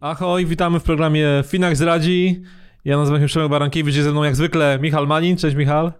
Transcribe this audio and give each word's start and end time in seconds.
Ahoj, 0.00 0.46
witamy 0.46 0.80
w 0.80 0.82
programie 0.82 1.28
Finax 1.46 1.80
Radzi. 1.80 2.42
Ja 2.84 2.96
nazywam 2.96 3.20
się 3.20 3.26
Przemek 3.26 3.50
Barankiewicz, 3.50 3.94
jest 3.94 4.04
ze 4.04 4.12
mną 4.12 4.24
jak 4.24 4.36
zwykle 4.36 4.78
Michał 4.82 5.06
Manin. 5.06 5.36
Cześć 5.36 5.56
Michał. 5.56 5.92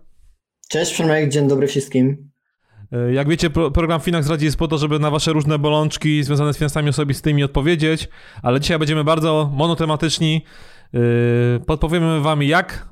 Cześć 0.68 0.92
Przemek, 0.92 1.30
dzień 1.30 1.48
dobry 1.48 1.66
wszystkim. 1.66 2.30
E, 2.92 3.12
jak 3.12 3.28
wiecie, 3.28 3.50
pro, 3.50 3.70
program 3.70 4.00
Finax 4.00 4.28
Radzi 4.28 4.44
jest 4.44 4.56
po 4.56 4.68
to, 4.68 4.78
żeby 4.78 4.98
na 4.98 5.10
wasze 5.10 5.32
różne 5.32 5.58
bolączki 5.58 6.22
związane 6.22 6.52
z 6.52 6.56
finansami 6.56 6.88
osobistymi 6.88 7.44
odpowiedzieć, 7.44 8.08
ale 8.42 8.60
dzisiaj 8.60 8.78
będziemy 8.78 9.04
bardzo 9.04 9.50
monotematyczni. 9.54 10.44
Yy, 10.96 11.60
podpowiemy 11.66 12.20
wam 12.20 12.42
jak 12.42 12.88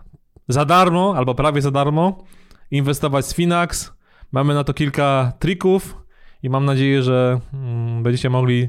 za 0.49 0.65
darmo, 0.65 1.15
albo 1.17 1.35
prawie 1.35 1.63
za 1.63 1.71
darmo 1.71 2.25
inwestować 2.71 3.27
z 3.27 3.35
Finax. 3.35 3.93
Mamy 4.33 4.55
na 4.55 4.65
to 4.65 4.75
kilka 4.75 5.33
trików 5.39 5.97
i 6.43 6.51
mam 6.51 6.65
nadzieję, 6.65 7.03
że 7.03 7.41
mm, 7.53 8.03
będziecie 8.03 8.31
mogli 8.31 8.69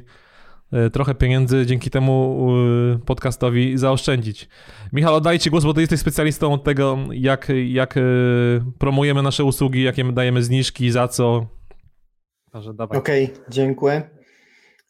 E, 0.72 0.90
trochę 0.90 1.16
pieniędzy 1.16 1.66
dzięki 1.66 1.90
temu 1.90 2.48
e, 2.96 3.00
podcastowi 3.06 3.78
zaoszczędzić. 3.78 4.50
Michał, 4.94 5.16
oddaję 5.16 5.40
Ci 5.40 5.50
głos, 5.50 5.64
bo 5.64 5.74
Ty 5.74 5.82
jesteś 5.82 6.00
specjalistą 6.00 6.54
od 6.54 6.64
tego, 6.64 6.98
jak, 7.12 7.52
jak 7.68 7.96
promujemy 8.80 9.22
nasze 9.22 9.44
usługi, 9.44 9.84
jakie 9.84 10.04
dajemy 10.04 10.44
zniżki, 10.44 10.92
za 10.92 11.08
co. 11.08 11.48
Okej, 13.00 13.26
okay, 13.26 13.46
dziękuję. 13.50 14.10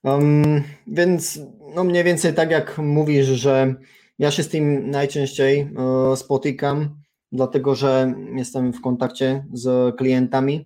Um, 0.04 0.64
więc 0.88 1.40
no 1.76 1.84
mniej 1.84 2.04
więcej 2.04 2.34
tak 2.34 2.52
jak 2.52 2.78
mówisz, 2.78 3.26
że 3.26 3.76
ja 4.20 4.32
się 4.32 4.44
z 4.44 4.50
tym 4.50 4.90
najczęściej 4.90 5.70
uh, 5.76 6.20
spotykam, 6.20 6.96
dlatego 7.32 7.76
że 7.76 8.14
jestem 8.36 8.74
w 8.74 8.82
kontakcie 8.82 9.46
z 9.54 9.96
klientami 9.96 10.66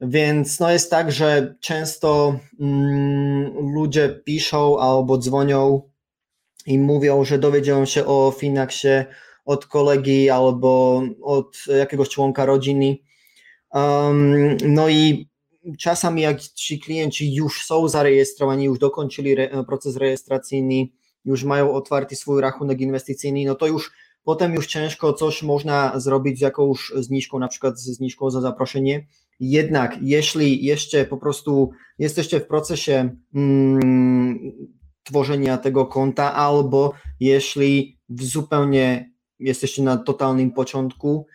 więc 0.00 0.60
no 0.60 0.70
jest 0.70 0.90
tak, 0.90 1.12
że 1.12 1.54
często 1.60 2.38
mm, 2.60 3.72
ludzie 3.74 4.20
piszą 4.24 4.78
albo 4.78 5.18
dzwonią 5.18 5.90
i 6.66 6.78
mówią, 6.78 7.24
że 7.24 7.38
dowiedziałem 7.38 7.86
się 7.86 8.06
o 8.06 8.34
Finaxie 8.38 9.06
od 9.44 9.66
kolegi 9.66 10.30
albo 10.30 11.02
od 11.22 11.56
jakiegoś 11.78 12.08
członka 12.08 12.44
rodziny. 12.46 12.96
Um, 13.72 14.56
no 14.64 14.88
i 14.88 15.28
czasami 15.78 16.22
jak 16.22 16.40
ci 16.40 16.80
klienci 16.80 17.34
już 17.34 17.66
są 17.66 17.88
zarejestrowani, 17.88 18.64
już 18.64 18.78
dokończyli 18.78 19.32
re, 19.32 19.64
proces 19.64 19.96
rejestracyjny, 19.96 20.88
już 21.24 21.44
mają 21.44 21.72
otwarty 21.72 22.16
swój 22.16 22.40
rachunek 22.40 22.80
inwestycyjny, 22.80 23.44
no 23.46 23.54
to 23.54 23.66
już 23.66 23.92
potem 24.24 24.54
już 24.54 24.66
ciężko 24.66 25.12
coś 25.12 25.42
można 25.42 26.00
zrobić 26.00 26.38
z 26.38 26.40
jakąś 26.40 26.92
zniżką, 26.96 27.38
na 27.38 27.48
przykład 27.48 27.78
z 27.78 27.84
zniżką 27.84 28.30
za 28.30 28.40
zaproszenie, 28.40 29.06
jednak 29.40 29.98
jeśli 30.02 30.64
jeszcze 30.64 31.04
po 31.04 31.16
prostu 31.16 31.70
jesteście 31.98 32.40
w 32.40 32.46
procesie 32.46 33.16
mm, 33.34 34.52
tworzenia 35.04 35.58
tego 35.58 35.86
konta, 35.86 36.34
albo 36.34 36.92
jeśli 37.20 37.98
zupełnie 38.08 39.10
jesteście 39.38 39.82
na 39.82 39.96
totalnym 39.96 40.50
początku, 40.50 41.26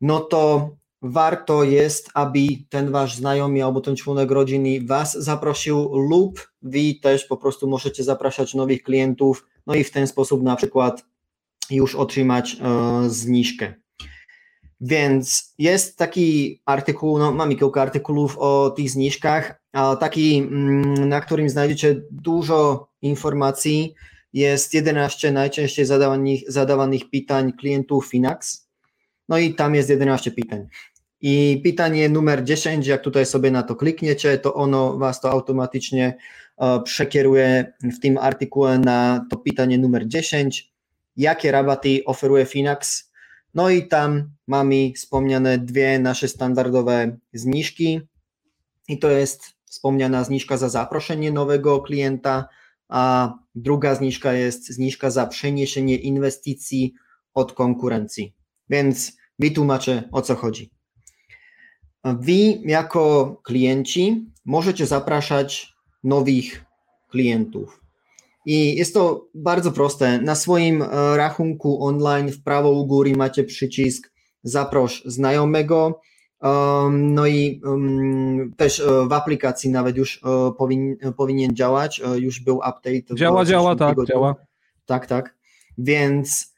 no 0.00 0.20
to 0.20 0.70
warto 1.02 1.64
jest, 1.64 2.10
aby 2.14 2.38
ten 2.68 2.90
wasz 2.90 3.16
znajomy 3.16 3.64
albo 3.64 3.80
ten 3.80 3.96
członek 3.96 4.30
rodziny 4.30 4.86
was 4.86 5.12
zaprosił 5.12 5.88
lub 5.94 6.52
wy 6.62 6.94
też 7.02 7.24
po 7.24 7.36
prostu 7.36 7.68
możecie 7.68 8.04
zapraszać 8.04 8.54
nowych 8.54 8.82
klientów, 8.82 9.46
no 9.66 9.74
i 9.74 9.84
w 9.84 9.90
ten 9.90 10.06
sposób 10.06 10.42
na 10.42 10.56
przykład 10.56 11.04
już 11.70 11.94
otrzymać 11.94 12.56
e, 12.60 13.10
zniżkę. 13.10 13.74
Więc 14.80 15.54
jest 15.58 15.98
taki 15.98 16.60
artykuł, 16.64 17.18
no 17.18 17.32
mamy 17.32 17.56
kilka 17.56 17.82
artykułów 17.82 18.38
o 18.38 18.70
tych 18.70 18.90
zniżkach, 18.90 19.62
taki, 20.00 20.38
mm, 20.38 21.08
na 21.08 21.20
którym 21.20 21.48
znajdziecie 21.48 22.02
dużo 22.10 22.88
informacji. 23.02 23.94
Jest 24.32 24.74
11 24.74 25.32
najczęściej 25.32 25.84
zadawanych, 25.84 26.40
zadawanych 26.48 27.10
pytań 27.10 27.52
klientów 27.52 28.06
Finax. 28.06 28.68
No 29.28 29.38
i 29.38 29.54
tam 29.54 29.74
jest 29.74 29.90
11 29.90 30.30
pytań. 30.30 30.66
I 31.22 31.60
pytanie 31.64 32.08
numer 32.08 32.44
10, 32.44 32.86
jak 32.86 33.02
tutaj 33.02 33.26
sobie 33.26 33.50
na 33.50 33.62
to 33.62 33.76
klikniecie, 33.76 34.38
to 34.38 34.54
ono 34.54 34.98
was 34.98 35.20
to 35.20 35.30
automatycznie 35.30 36.16
e, 36.58 36.80
przekieruje 36.82 37.72
w 37.82 38.00
tym 38.00 38.18
artykule 38.18 38.78
na 38.78 39.26
to 39.30 39.36
pytanie 39.36 39.78
numer 39.78 40.08
10. 40.08 40.72
Jakie 41.16 41.52
rabaty 41.52 42.02
oferuje 42.06 42.46
Finax 42.46 43.12
no 43.54 43.70
i 43.70 43.88
tam 43.88 44.30
mamy 44.46 44.92
wspomniane 44.96 45.58
dwie 45.58 45.98
nasze 45.98 46.28
standardowe 46.28 47.16
zniżki 47.32 48.00
i 48.88 48.98
to 48.98 49.10
jest 49.10 49.44
wspomniana 49.64 50.24
zniżka 50.24 50.56
za 50.56 50.68
zaproszenie 50.68 51.32
nowego 51.32 51.80
klienta, 51.80 52.48
a 52.88 53.34
druga 53.54 53.94
zniżka 53.94 54.32
jest 54.32 54.68
zniżka 54.68 55.10
za 55.10 55.26
przeniesienie 55.26 55.96
inwestycji 55.96 56.94
od 57.34 57.52
konkurencji. 57.52 58.34
Więc 58.68 59.16
wytłumaczę 59.38 60.08
o 60.12 60.22
co 60.22 60.34
chodzi. 60.34 60.70
Wy 62.04 62.60
jako 62.64 63.36
klienci 63.42 64.26
możecie 64.44 64.86
zapraszać 64.86 65.74
nowych 66.04 66.64
klientów. 67.10 67.82
I 68.46 68.76
jest 68.76 68.94
to 68.94 69.28
bardzo 69.34 69.72
proste. 69.72 70.20
Na 70.20 70.34
swoim 70.34 70.82
e, 70.82 70.86
rachunku 71.16 71.84
online 71.84 72.32
w 72.32 72.42
prawo 72.42 72.70
u 72.70 72.86
góry 72.86 73.12
macie 73.16 73.44
przycisk 73.44 74.12
zaprosz 74.42 75.02
znajomego. 75.06 76.00
No 76.90 77.26
i 77.26 77.60
też 78.56 78.80
e, 78.80 79.08
w 79.08 79.12
aplikacji 79.12 79.70
nawet 79.70 79.96
już 79.96 80.20
e, 80.24 80.52
powin, 80.58 80.96
powinien 81.16 81.56
działać, 81.56 82.02
już 82.16 82.40
był 82.40 82.56
update. 82.56 83.14
Działa, 83.14 83.44
działa, 83.44 83.76
tak, 83.76 83.96
działa. 84.08 84.34
Tak, 84.86 85.06
tak. 85.06 85.36
Więc 85.78 86.54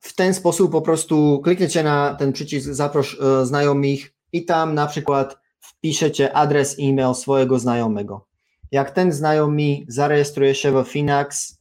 w 0.00 0.14
ten 0.14 0.34
sposób 0.34 0.72
po 0.72 0.82
prostu 0.82 1.40
klikniecie 1.44 1.82
na 1.82 2.14
ten 2.14 2.32
przycisk 2.32 2.70
zaprosz 2.70 3.18
znajomych 3.42 4.13
i 4.34 4.44
tam 4.44 4.74
na 4.74 4.86
przykład 4.86 5.38
wpiszecie 5.60 6.32
adres 6.32 6.76
e-mail 6.80 7.14
swojego 7.14 7.58
znajomego. 7.58 8.26
Jak 8.72 8.90
ten 8.90 9.12
znajomy 9.12 9.76
zarejestruje 9.88 10.54
się 10.54 10.84
w 10.84 10.88
Finax, 10.88 11.58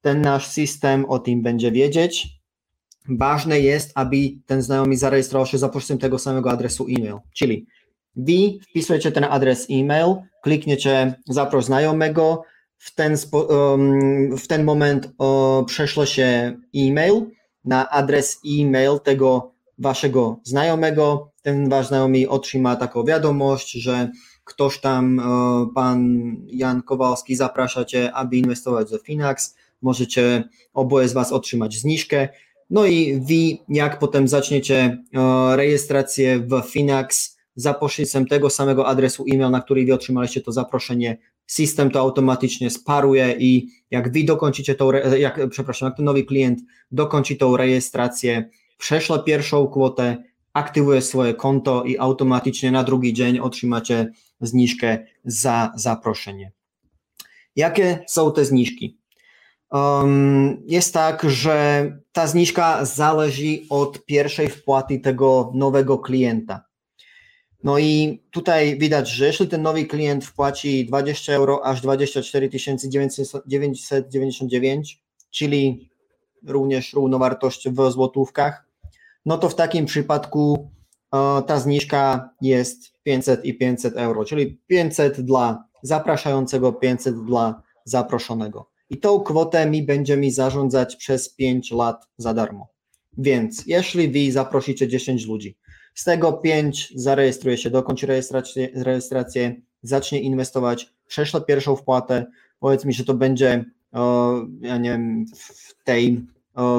ten 0.00 0.20
nasz 0.20 0.46
system 0.46 1.04
o 1.04 1.18
tym 1.18 1.42
będzie 1.42 1.72
wiedzieć. 1.72 2.28
Ważne 3.08 3.60
jest, 3.60 3.92
aby 3.94 4.16
ten 4.46 4.62
znajomy 4.62 4.96
zarejestrował 4.96 5.46
się 5.46 5.58
za 5.58 5.68
pośrednictwem 5.68 5.98
tego 5.98 6.18
samego 6.18 6.50
adresu 6.50 6.86
e-mail. 6.90 7.16
Czyli 7.34 7.66
wy 8.16 8.58
wpisujecie 8.70 9.12
ten 9.12 9.24
adres 9.24 9.66
e-mail, 9.70 10.14
klikniecie 10.42 11.14
zaproś 11.28 11.64
znajomego, 11.64 12.42
w 12.78 12.94
ten, 12.94 13.16
um, 13.32 14.36
w 14.36 14.46
ten 14.46 14.64
moment 14.64 15.12
um, 15.18 15.64
prześle 15.64 16.06
się 16.06 16.56
e-mail 16.76 17.26
na 17.64 17.90
adres 17.90 18.40
e-mail 18.46 19.00
tego 19.00 19.51
waszego 19.82 20.40
znajomego. 20.42 21.32
Ten 21.42 21.68
wasz 21.68 21.88
znajomy 21.88 22.28
otrzyma 22.28 22.76
taką 22.76 23.04
wiadomość, 23.04 23.72
że 23.72 24.10
ktoś 24.44 24.80
tam, 24.80 25.20
e, 25.20 25.22
pan 25.74 26.22
Jan 26.46 26.82
Kowalski 26.82 27.36
zaprasza 27.36 27.84
Cię, 27.84 28.12
aby 28.12 28.36
inwestować 28.36 28.90
do 28.90 28.98
Finax, 28.98 29.56
możecie 29.82 30.44
oboje 30.74 31.08
z 31.08 31.12
Was 31.12 31.32
otrzymać 31.32 31.74
zniżkę, 31.74 32.28
no 32.70 32.86
i 32.86 33.20
Wy, 33.20 33.64
jak 33.68 33.98
potem 33.98 34.28
zaczniecie 34.28 34.76
e, 35.14 35.56
rejestrację 35.56 36.38
w 36.38 36.62
Finax 36.70 37.36
za 37.56 37.74
pośrednictwem 37.74 38.26
tego 38.26 38.50
samego 38.50 38.86
adresu 38.86 39.24
e-mail, 39.32 39.50
na 39.50 39.60
który 39.60 39.84
Wy 39.84 39.94
otrzymaliście 39.94 40.40
to 40.40 40.52
zaproszenie, 40.52 41.18
system 41.46 41.90
to 41.90 42.00
automatycznie 42.00 42.70
sparuje 42.70 43.36
i 43.38 43.68
jak 43.90 44.12
Wy 44.12 44.24
dokończycie 44.24 44.74
tą, 44.74 44.92
jak, 45.18 45.40
przepraszam, 45.50 45.86
jak 45.86 45.96
ten 45.96 46.04
nowy 46.04 46.24
klient 46.24 46.60
dokończy 46.90 47.36
tą 47.36 47.56
rejestrację, 47.56 48.50
przeszle 48.82 49.22
pierwszą 49.22 49.66
kwotę, 49.66 50.16
aktywuje 50.52 51.02
swoje 51.02 51.34
konto 51.34 51.84
i 51.84 51.98
automatycznie 51.98 52.70
na 52.70 52.84
drugi 52.84 53.12
dzień 53.12 53.38
otrzymacie 53.38 54.12
zniżkę 54.40 54.98
za 55.24 55.72
zaproszenie. 55.76 56.52
Jakie 57.56 58.04
są 58.08 58.32
te 58.32 58.44
zniżki? 58.44 58.98
Um, 59.70 60.62
jest 60.66 60.94
tak, 60.94 61.30
że 61.30 61.86
ta 62.12 62.26
zniżka 62.26 62.84
zależy 62.84 63.58
od 63.70 64.04
pierwszej 64.04 64.48
wpłaty 64.48 64.98
tego 64.98 65.52
nowego 65.54 65.98
klienta. 65.98 66.64
No 67.64 67.78
i 67.78 68.22
tutaj 68.30 68.78
widać, 68.78 69.08
że 69.08 69.26
jeśli 69.26 69.48
ten 69.48 69.62
nowy 69.62 69.84
klient 69.84 70.24
wpłaci 70.24 70.86
20 70.86 71.32
euro 71.32 71.66
aż 71.66 71.80
24 71.80 72.50
999, 73.46 75.02
czyli 75.30 75.90
również 76.46 76.92
równowartość 76.92 77.68
w 77.68 77.90
złotówkach, 77.90 78.71
no 79.26 79.38
to 79.38 79.48
w 79.48 79.54
takim 79.54 79.86
przypadku 79.86 80.70
e, 81.14 81.42
ta 81.46 81.60
zniżka 81.60 82.30
jest 82.40 82.92
500 83.02 83.44
i 83.44 83.58
500 83.58 83.96
euro, 83.96 84.24
czyli 84.24 84.60
500 84.66 85.20
dla 85.20 85.64
zapraszającego, 85.82 86.72
500 86.72 87.24
dla 87.24 87.62
zaproszonego. 87.84 88.70
I 88.90 88.98
tą 88.98 89.20
kwotę 89.20 89.70
mi 89.70 89.82
będzie 89.82 90.16
mi 90.16 90.30
zarządzać 90.30 90.96
przez 90.96 91.34
5 91.34 91.70
lat 91.70 92.08
za 92.16 92.34
darmo. 92.34 92.68
Więc 93.18 93.66
jeśli 93.66 94.08
wy 94.08 94.32
zaprosicie 94.32 94.88
10 94.88 95.26
ludzi, 95.26 95.58
z 95.94 96.04
tego 96.04 96.32
5 96.32 96.92
zarejestruje 96.96 97.56
się, 97.58 97.70
dokończy 97.70 98.06
rejestrację, 98.06 98.68
rejestrację 98.74 99.54
zacznie 99.82 100.20
inwestować, 100.20 100.92
prześle 101.06 101.40
pierwszą 101.40 101.76
wpłatę, 101.76 102.26
powiedz 102.60 102.84
mi, 102.84 102.92
że 102.92 103.04
to 103.04 103.14
będzie 103.14 103.64
ja 104.60 104.78
nie 104.78 104.90
wiem, 104.90 105.24
w 105.36 105.84
tej 105.84 106.26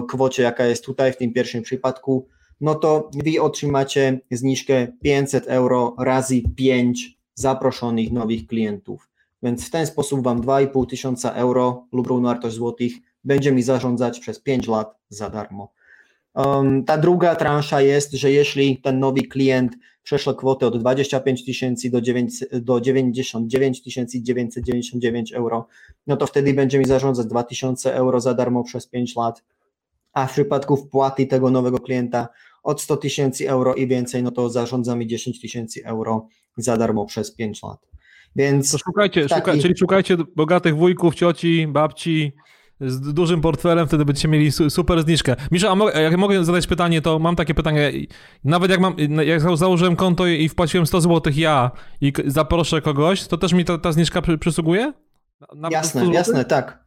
kwocie, 0.09 0.43
jaka 0.43 0.65
jest 0.65 0.85
tutaj, 0.85 1.13
w 1.13 1.17
tym 1.17 1.33
pierwszym 1.33 1.63
przypadku, 1.63 2.27
no 2.61 2.75
to 2.75 3.09
wy 3.25 3.41
otrzymacie 3.41 4.19
zniżkę 4.31 4.87
500 5.01 5.47
euro 5.47 5.95
razy 5.99 6.41
5 6.55 7.17
zaproszonych 7.35 8.11
nowych 8.11 8.47
klientów. 8.47 9.09
Więc 9.43 9.67
w 9.67 9.69
ten 9.69 9.85
sposób 9.85 10.23
Wam 10.23 10.41
2,5 10.41 10.89
tysiąca 10.89 11.31
euro 11.31 11.87
lub 11.91 12.07
równowartość 12.07 12.55
złotych 12.55 12.93
będzie 13.23 13.51
mi 13.51 13.63
zarządzać 13.63 14.19
przez 14.19 14.39
5 14.39 14.67
lat 14.67 14.95
za 15.09 15.29
darmo. 15.29 15.73
Um, 16.35 16.83
ta 16.83 16.97
druga 16.97 17.35
transza 17.35 17.81
jest, 17.81 18.11
że 18.11 18.31
jeśli 18.31 18.77
ten 18.77 18.99
nowy 18.99 19.21
klient 19.21 19.73
przeszło 20.03 20.33
kwotę 20.33 20.67
od 20.67 20.77
25 20.77 21.45
tysięcy 21.45 21.89
do, 21.89 22.01
do 22.61 22.81
99 22.81 23.81
999 23.83 25.33
euro, 25.33 25.67
no 26.07 26.17
to 26.17 26.27
wtedy 26.27 26.53
będzie 26.53 26.79
mi 26.79 26.85
zarządzać 26.85 27.27
2000 27.27 27.95
euro 27.95 28.19
za 28.19 28.33
darmo 28.33 28.63
przez 28.63 28.87
5 28.87 29.15
lat, 29.15 29.43
a 30.13 30.27
w 30.27 30.31
przypadku 30.31 30.77
wpłaty 30.77 31.25
tego 31.25 31.51
nowego 31.51 31.79
klienta 31.79 32.27
od 32.63 32.81
100 32.81 32.97
tysięcy 32.97 33.49
euro 33.49 33.75
i 33.75 33.87
więcej, 33.87 34.23
no 34.23 34.31
to 34.31 34.49
zarządza 34.49 34.95
mi 34.95 35.07
10 35.07 35.41
tysięcy 35.41 35.85
euro 35.85 36.27
za 36.57 36.77
darmo 36.77 37.05
przez 37.05 37.35
5 37.35 37.63
lat. 37.63 37.87
Więc 38.35 38.71
to 38.71 38.77
szukajcie, 38.77 39.27
taki... 39.27 39.41
szuka, 39.41 39.61
czyli 39.61 39.77
szukajcie 39.77 40.17
bogatych 40.35 40.77
wujków, 40.77 41.15
cioci, 41.15 41.67
babci, 41.67 42.31
z 42.81 43.13
dużym 43.13 43.41
portfelem, 43.41 43.87
wtedy 43.87 44.05
będziecie 44.05 44.27
mieli 44.27 44.51
super 44.51 45.03
zniżkę. 45.03 45.35
Misza, 45.51 45.69
a 45.69 45.75
mogę, 45.75 46.01
jak 46.01 46.17
mogę 46.17 46.43
zadać 46.43 46.67
pytanie, 46.67 47.01
to 47.01 47.19
mam 47.19 47.35
takie 47.35 47.53
pytanie. 47.53 47.91
Nawet 48.43 48.71
jak 48.71 48.79
mam, 48.79 48.95
jak 49.25 49.57
założyłem 49.57 49.95
konto 49.95 50.27
i 50.27 50.49
wpłaciłem 50.49 50.87
100 50.87 51.01
zł 51.01 51.33
ja 51.35 51.71
i 52.01 52.13
zaproszę 52.25 52.81
kogoś, 52.81 53.27
to 53.27 53.37
też 53.37 53.53
mi 53.53 53.65
ta, 53.65 53.77
ta 53.77 53.91
zniżka 53.91 54.21
przysługuje? 54.39 54.93
Na 55.55 55.69
jasne, 55.71 56.13
jasne, 56.13 56.45
tak. 56.45 56.83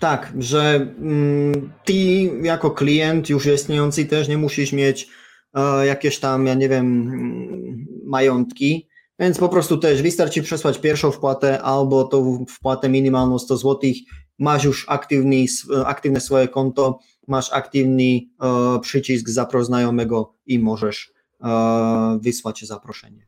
Tak, 0.00 0.32
że 0.38 0.74
mm, 0.98 1.72
ty 1.84 1.94
jako 2.42 2.70
klient 2.70 3.28
już 3.28 3.46
istniejący 3.46 4.06
też 4.06 4.28
nie 4.28 4.38
musisz 4.38 4.72
mieć 4.72 5.08
e, 5.54 5.86
jakieś 5.86 6.18
tam, 6.18 6.46
ja 6.46 6.54
nie 6.54 6.68
wiem, 6.68 6.86
mm, 6.86 7.86
majątki, 8.04 8.88
więc 9.18 9.38
po 9.38 9.48
prostu 9.48 9.78
też 9.78 10.02
wystarczy 10.02 10.42
przesłać 10.42 10.78
pierwszą 10.78 11.10
wpłatę 11.10 11.62
albo 11.62 12.04
tą 12.04 12.44
wpłatę 12.48 12.88
minimalną 12.88 13.38
100 13.38 13.56
zł 13.56 13.90
masz 14.38 14.64
już 14.64 14.88
aktywny, 14.88 15.44
aktywne 15.84 16.20
swoje 16.20 16.48
konto, 16.48 16.98
masz 17.26 17.52
aktywny 17.52 18.20
e, 18.42 18.78
przycisk 18.80 19.28
zapro 19.28 19.64
znajomego 19.64 20.34
i 20.46 20.58
możesz 20.58 21.12
e, 21.44 22.18
wysłać 22.22 22.64
zaproszenie. 22.66 23.27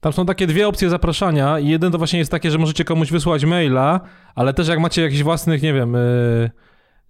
Tam 0.00 0.12
są 0.12 0.26
takie 0.26 0.46
dwie 0.46 0.68
opcje 0.68 0.90
zapraszania. 0.90 1.58
Jeden 1.58 1.92
to 1.92 1.98
właśnie 1.98 2.18
jest 2.18 2.30
takie, 2.30 2.50
że 2.50 2.58
możecie 2.58 2.84
komuś 2.84 3.10
wysłać 3.10 3.44
maila, 3.44 4.00
ale 4.34 4.54
też 4.54 4.68
jak 4.68 4.80
macie 4.80 5.02
jakichś 5.02 5.22
własnych, 5.22 5.62
nie 5.62 5.72
wiem, 5.72 5.94
y, 5.94 6.50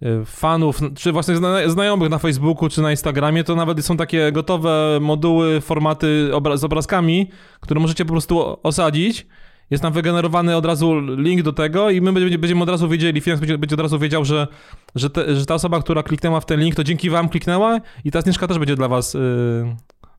y, 0.03 0.25
fanów, 0.25 0.79
czy 0.95 1.11
własnych 1.11 1.37
znajomych 1.67 2.09
na 2.09 2.17
Facebooku, 2.17 2.69
czy 2.69 2.81
na 2.81 2.91
Instagramie, 2.91 3.43
to 3.43 3.55
nawet 3.55 3.85
są 3.85 3.97
takie 3.97 4.31
gotowe 4.31 4.97
moduły, 5.01 5.61
formaty 5.61 6.31
z 6.55 6.63
obrazkami, 6.63 7.29
które 7.59 7.79
możecie 7.79 8.05
po 8.05 8.11
prostu 8.11 8.57
osadzić 8.63 9.27
jest 9.69 9.83
nam 9.83 9.93
wygenerowany 9.93 10.55
od 10.55 10.65
razu 10.65 10.99
link 10.99 11.41
do 11.41 11.53
tego 11.53 11.89
i 11.89 12.01
my 12.01 12.13
będziemy 12.13 12.63
od 12.63 12.69
razu 12.69 12.89
wiedzieli, 12.89 13.21
Finax 13.21 13.39
będzie, 13.39 13.57
będzie 13.57 13.75
od 13.75 13.81
razu 13.81 13.99
wiedział, 13.99 14.25
że, 14.25 14.47
że, 14.95 15.09
te, 15.09 15.35
że, 15.35 15.45
ta 15.45 15.53
osoba, 15.53 15.81
która 15.81 16.03
kliknęła 16.03 16.39
w 16.39 16.45
ten 16.45 16.59
link, 16.59 16.75
to 16.75 16.83
dzięki 16.83 17.09
wam 17.09 17.29
kliknęła 17.29 17.79
i 18.05 18.11
ta 18.11 18.21
zniżka 18.21 18.47
też 18.47 18.59
będzie 18.59 18.75
dla 18.75 18.87
was 18.87 19.13
yy, 19.13 19.21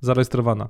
zarejestrowana. 0.01 0.69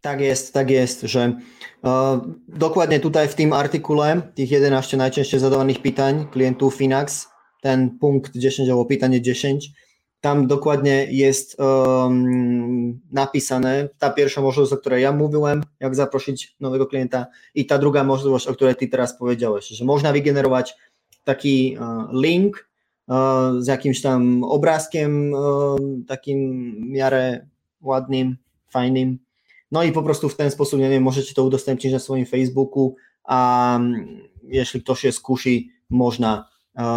Tak 0.00 0.20
jest, 0.20 0.54
tak 0.54 0.70
jest, 0.70 1.02
że 1.02 1.38
e, 1.84 2.20
dokładnie 2.48 3.00
tutaj 3.00 3.28
w 3.28 3.34
tym 3.34 3.52
artykule, 3.52 4.22
tych 4.34 4.50
11 4.50 4.96
najczęściej 4.96 5.40
zadawanych 5.40 5.82
pytań 5.82 6.26
klientów 6.32 6.74
Finax, 6.74 7.28
ten 7.60 7.98
punkt 7.98 8.36
10 8.36 8.68
albo 8.68 8.84
pytanie 8.84 9.22
10, 9.22 9.72
tam 10.20 10.46
dokładnie 10.46 11.06
jest 11.10 11.60
um, 11.60 13.00
napisane. 13.12 13.88
Ta 13.98 14.10
pierwsza 14.10 14.40
możliwość, 14.40 14.72
o 14.72 14.76
której 14.76 15.02
ja 15.02 15.12
mówiłem, 15.12 15.62
jak 15.80 15.94
zaprosić 15.94 16.56
nowego 16.60 16.86
klienta 16.86 17.26
i 17.54 17.66
ta 17.66 17.78
druga 17.78 18.04
możliwość, 18.04 18.46
o 18.46 18.54
której 18.54 18.74
ty 18.74 18.88
teraz 18.88 19.18
powiedziałeś, 19.18 19.68
że 19.68 19.84
można 19.84 20.12
wygenerować 20.12 20.76
taki 21.24 21.78
uh, 21.80 22.22
link 22.22 22.68
uh, 23.08 23.16
z 23.58 23.66
jakimś 23.66 24.02
tam 24.02 24.44
obrazkiem 24.44 25.32
uh, 25.32 25.78
takim 26.08 26.72
w 26.74 26.88
miarę 26.88 27.46
ładnym, 27.80 28.36
fajnym, 28.68 29.18
no 29.72 29.82
i 29.82 29.92
po 29.92 30.02
prostu 30.02 30.28
w 30.28 30.36
ten 30.36 30.50
sposób, 30.50 30.80
nie 30.80 30.90
wiem, 30.90 31.02
możecie 31.02 31.34
to 31.34 31.44
udostępnić 31.44 31.92
na 31.92 31.98
swoim 31.98 32.26
Facebooku, 32.26 32.96
a 33.24 33.70
um, 33.72 34.20
jeśli 34.42 34.82
ktoś 34.82 35.00
się 35.00 35.12
skusi, 35.12 35.70
można 35.90 36.50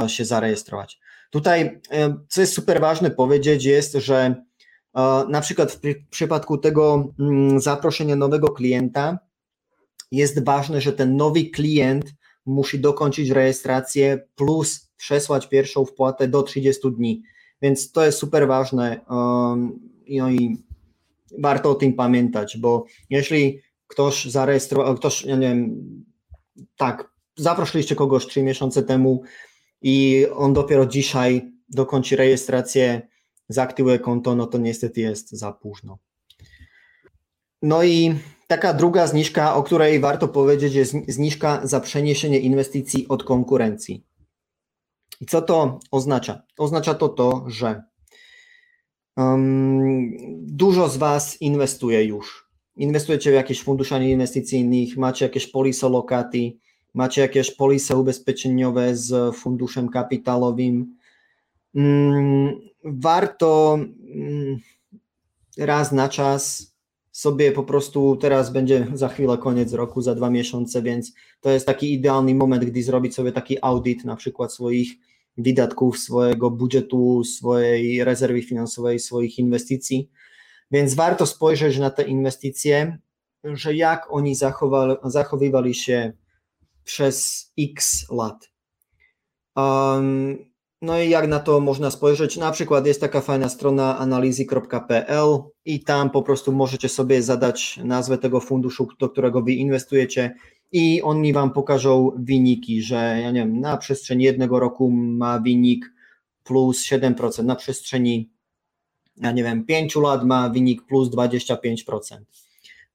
się 0.08 0.26
zarejestrować. 0.26 1.00
Tutaj, 1.30 1.82
e, 1.92 2.16
co 2.30 2.42
jest 2.42 2.54
super 2.54 2.82
ważne 2.82 3.12
powiedzieć, 3.12 3.66
jest, 3.66 3.94
że 3.94 4.44
e, 4.96 5.26
na 5.30 5.42
przykład 5.42 5.72
w 5.72 5.80
przypadku 6.10 6.58
tego 6.58 7.14
mm, 7.20 7.60
zaproszenia 7.60 8.16
nowego 8.16 8.50
klienta 8.50 9.20
jest 10.12 10.46
ważne, 10.46 10.82
że 10.82 10.94
ten 10.94 11.16
nowy 11.16 11.44
klient 11.46 12.06
musi 12.46 12.80
dokończyć 12.80 13.30
rejestrację 13.30 14.28
plus 14.36 14.90
przesłać 14.98 15.50
pierwszą 15.50 15.86
wpłatę 15.86 16.28
do 16.28 16.44
30 16.44 16.92
dni. 16.92 17.24
Więc 17.62 17.92
to 17.92 18.06
jest 18.06 18.18
super 18.18 18.48
ważne 18.48 19.00
no 20.10 20.30
i 20.32 20.64
warto 21.40 21.70
o 21.72 21.76
tym 21.76 21.94
pamiętać, 21.94 22.58
bo 22.58 22.86
jeśli 23.10 23.60
ktoś 23.88 24.26
zarejestrował, 24.26 24.96
ktoś, 24.96 25.26
ja 25.26 25.36
nie 25.36 25.48
wiem, 25.48 25.84
tak, 26.78 27.14
zaprosiliście 27.38 27.96
kogoś 27.96 28.28
3 28.28 28.44
miesiące 28.44 28.84
temu, 28.84 29.24
i 29.82 30.26
on 30.36 30.54
dopiero 30.54 30.86
dzisiaj 30.86 31.52
dokończy 31.70 32.16
rejestrację, 32.16 33.08
zaktywuje 33.50 34.00
konto, 34.00 34.36
no 34.36 34.48
to 34.48 34.58
niestety 34.58 35.02
jest 35.02 35.32
za 35.32 35.52
późno. 35.52 35.98
No 37.62 37.84
i 37.84 38.16
taka 38.48 38.74
druga 38.74 39.08
zniżka, 39.08 39.56
o 39.56 39.64
której 39.64 40.00
warto 40.00 40.28
powiedzieć, 40.28 40.74
jest 40.74 40.96
zniżka 41.08 41.68
za 41.68 41.80
przeniesienie 41.80 42.40
inwestycji 42.40 43.08
od 43.08 43.24
konkurencji. 43.24 44.06
I 45.22 45.26
co 45.26 45.42
to 45.42 45.80
oznacza? 45.92 46.44
Oznacza 46.58 46.94
to 46.94 47.10
to, 47.10 47.44
że 47.48 47.84
um, 49.18 50.12
dużo 50.42 50.90
z 50.90 50.98
Was 50.98 51.42
inwestuje 51.42 52.04
już. 52.04 52.50
Inwestujecie 52.76 53.32
w 53.32 53.34
jakieś 53.34 53.64
fundusze 53.64 54.10
inwestycyjnych, 54.10 54.98
macie 54.98 55.26
jakieś 55.26 55.48
polisolokaty, 55.48 56.54
macie 56.94 57.22
jakieś 57.22 57.52
polisy 57.52 57.98
ubezpieczeniowe 57.98 58.96
z 58.96 59.36
funduszem 59.36 59.90
kapitałowym, 59.90 60.96
mm, 61.76 62.60
warto 62.84 63.80
mm, 64.16 64.58
raz 65.58 65.92
na 65.92 66.10
czas 66.10 66.74
sobie 67.12 67.52
po 67.52 67.64
prostu, 67.64 68.16
teraz 68.16 68.52
będzie 68.52 68.88
za 68.94 69.08
chwilę 69.08 69.38
koniec 69.38 69.74
roku, 69.74 70.02
za 70.02 70.16
dwa 70.16 70.30
miesiące, 70.30 70.82
więc 70.82 71.14
to 71.42 71.50
jest 71.50 71.66
taki 71.66 71.94
idealny 71.94 72.36
moment, 72.36 72.66
gdy 72.66 72.84
zrobić 72.84 73.16
sobie 73.16 73.32
taki 73.32 73.58
audyt 73.62 74.06
na 74.06 74.16
przykład 74.16 74.54
swoich 74.54 74.94
wydatków, 75.38 76.00
swojego 76.00 76.52
budżetu, 76.52 77.24
swojej 77.24 78.04
rezerwy 78.04 78.42
finansowej, 78.42 79.00
swoich 79.00 79.40
inwestycji. 79.40 80.10
Więc 80.72 80.94
warto 80.94 81.26
spojrzeć 81.26 81.78
na 81.78 81.90
te 81.90 82.04
inwestycje, 82.04 82.98
że 83.44 83.76
jak 83.76 84.08
oni 84.10 84.36
zachowali, 84.36 84.96
zachowywali 85.04 85.74
się 85.74 86.14
przez 86.84 87.46
x 87.60 88.06
lat. 88.12 88.52
Um, 89.56 90.38
no 90.82 91.00
i 91.00 91.10
jak 91.10 91.28
na 91.28 91.40
to 91.40 91.60
można 91.60 91.92
spojrzeć? 91.92 92.38
Na 92.38 92.52
przykład 92.52 92.86
jest 92.86 93.02
taka 93.02 93.22
fajna 93.22 93.50
strona 93.50 93.98
analizy.pl 93.98 95.38
i 95.66 95.84
tam 95.84 96.10
po 96.10 96.22
prostu 96.22 96.52
możecie 96.52 96.90
sobie 96.90 97.22
zadać 97.22 97.80
nazwę 97.84 98.18
tego 98.18 98.40
funduszu, 98.40 98.88
do 99.00 99.10
którego 99.10 99.42
wy 99.42 99.52
inwestujecie 99.52 100.36
i 100.74 101.02
oni 101.02 101.34
wam 101.34 101.54
pokażą 101.54 102.12
wyniki, 102.18 102.82
że 102.82 103.20
ja 103.22 103.32
nie 103.32 103.40
wiem, 103.40 103.60
na 103.60 103.78
przestrzeni 103.78 104.24
jednego 104.24 104.60
roku 104.60 104.92
ma 104.92 105.40
wynik 105.40 105.94
plus 106.44 106.86
7%, 106.86 107.44
na 107.44 107.56
przestrzeni 107.56 108.30
ja 109.18 109.32
nie 109.32 109.44
wiem, 109.44 109.66
5 109.66 109.96
lat 109.96 110.26
ma 110.26 110.50
wynik 110.50 110.82
plus 110.86 111.10
25%. 111.10 112.18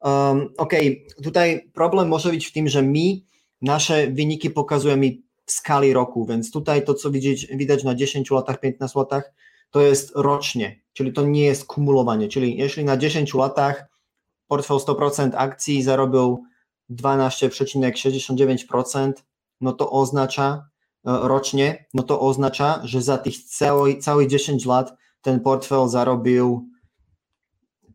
Um, 0.00 0.48
ok, 0.56 0.74
tutaj 1.22 1.70
problem 1.72 2.08
może 2.08 2.30
być 2.30 2.46
w 2.46 2.52
tym, 2.52 2.68
że 2.68 2.82
mi 2.82 3.28
Nasze 3.62 4.06
wyniki 4.06 4.50
pokazują 4.50 4.96
mi 4.96 5.22
w 5.46 5.52
skali 5.52 5.92
roku, 5.92 6.26
więc 6.26 6.50
tutaj 6.50 6.84
to, 6.84 6.94
co 6.94 7.10
widzieć, 7.10 7.46
widać 7.46 7.84
na 7.84 7.94
10 7.94 8.30
latach, 8.30 8.60
15 8.60 8.98
latach, 8.98 9.32
to 9.70 9.80
jest 9.80 10.12
rocznie, 10.14 10.80
czyli 10.92 11.12
to 11.12 11.22
nie 11.22 11.44
jest 11.44 11.64
kumulowanie. 11.64 12.28
Czyli 12.28 12.56
jeśli 12.56 12.84
na 12.84 12.96
10 12.96 13.34
latach 13.34 13.86
portfel 14.48 14.76
100% 14.76 15.30
akcji 15.34 15.82
zarobił 15.82 16.44
12,69%, 16.90 19.12
no 19.60 19.72
to 19.72 19.90
oznacza 19.90 20.68
e, 21.06 21.10
rocznie, 21.22 21.86
no 21.94 22.02
to 22.02 22.20
oznacza, 22.20 22.80
że 22.84 23.02
za 23.02 23.18
tych 23.18 23.44
cały, 23.44 23.96
całych 23.96 24.28
10 24.28 24.66
lat 24.66 24.94
ten 25.22 25.40
portfel 25.40 25.88
zarobił 25.88 26.68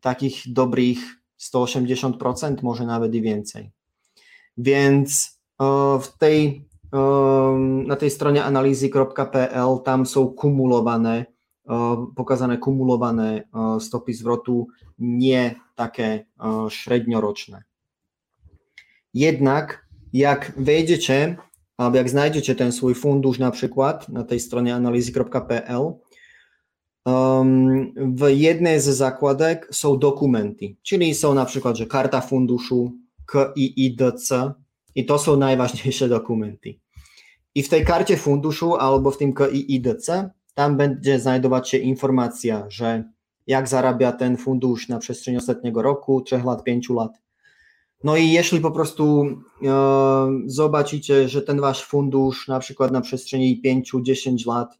takich 0.00 0.42
dobrych 0.46 0.98
180%, 1.40 2.62
może 2.62 2.86
nawet 2.86 3.14
i 3.14 3.22
więcej. 3.22 3.70
Więc 4.56 5.40
w 6.00 6.08
tej, 6.18 6.68
na 7.86 7.96
tej 7.96 8.10
stronie 8.10 8.44
analizy.pl 8.44 9.78
tam 9.84 10.06
są 10.06 10.28
kumulowane, 10.28 11.26
pokazane 12.16 12.58
kumulowane 12.58 13.48
stopy 13.80 14.14
zwrotu, 14.14 14.66
nie 14.98 15.54
takie 15.74 16.26
średnioroczne. 16.68 17.62
Jednak 19.14 19.88
jak 20.12 20.52
wejdziecie, 20.56 21.36
albo 21.76 21.96
jak 21.96 22.10
znajdziecie 22.10 22.54
ten 22.54 22.72
swój 22.72 22.94
fundusz 22.94 23.38
na 23.38 23.50
przykład 23.50 24.08
na 24.08 24.24
tej 24.24 24.40
stronie 24.40 24.74
analizy.pl, 24.74 25.92
w 27.96 28.28
jednej 28.28 28.80
z 28.80 28.84
zakładek 28.84 29.68
są 29.72 29.98
dokumenty, 29.98 30.76
czyli 30.82 31.14
są 31.14 31.34
na 31.34 31.44
przykład, 31.44 31.76
że 31.76 31.86
karta 31.86 32.20
funduszu 32.20 32.92
KIIDC 33.32 34.30
i 34.94 35.06
to 35.06 35.18
są 35.18 35.36
najważniejsze 35.36 36.08
dokumenty. 36.08 36.74
I 37.54 37.62
w 37.62 37.68
tej 37.68 37.84
karcie 37.84 38.16
funduszu 38.16 38.74
albo 38.74 39.10
w 39.10 39.18
tym 39.18 39.34
KIIDC 39.34 40.30
tam 40.54 40.76
będzie 40.76 41.20
znajdować 41.20 41.70
się 41.70 41.78
informacja, 41.78 42.66
że 42.68 43.04
jak 43.46 43.68
zarabia 43.68 44.12
ten 44.12 44.36
fundusz 44.36 44.88
na 44.88 44.98
przestrzeni 44.98 45.36
ostatniego 45.36 45.82
roku, 45.82 46.20
3 46.20 46.42
lat, 46.44 46.64
5 46.64 46.90
lat. 46.90 47.23
No 48.04 48.16
i 48.16 48.30
jeśli 48.30 48.60
po 48.60 48.70
prostu 48.70 49.26
e, 49.62 50.42
zobaczycie, 50.46 51.28
że 51.28 51.42
ten 51.42 51.60
wasz 51.60 51.84
fundusz 51.84 52.48
na 52.48 52.58
przykład 52.58 52.92
na 52.92 53.00
przestrzeni 53.00 53.62
5-10 53.64 54.46
lat 54.46 54.78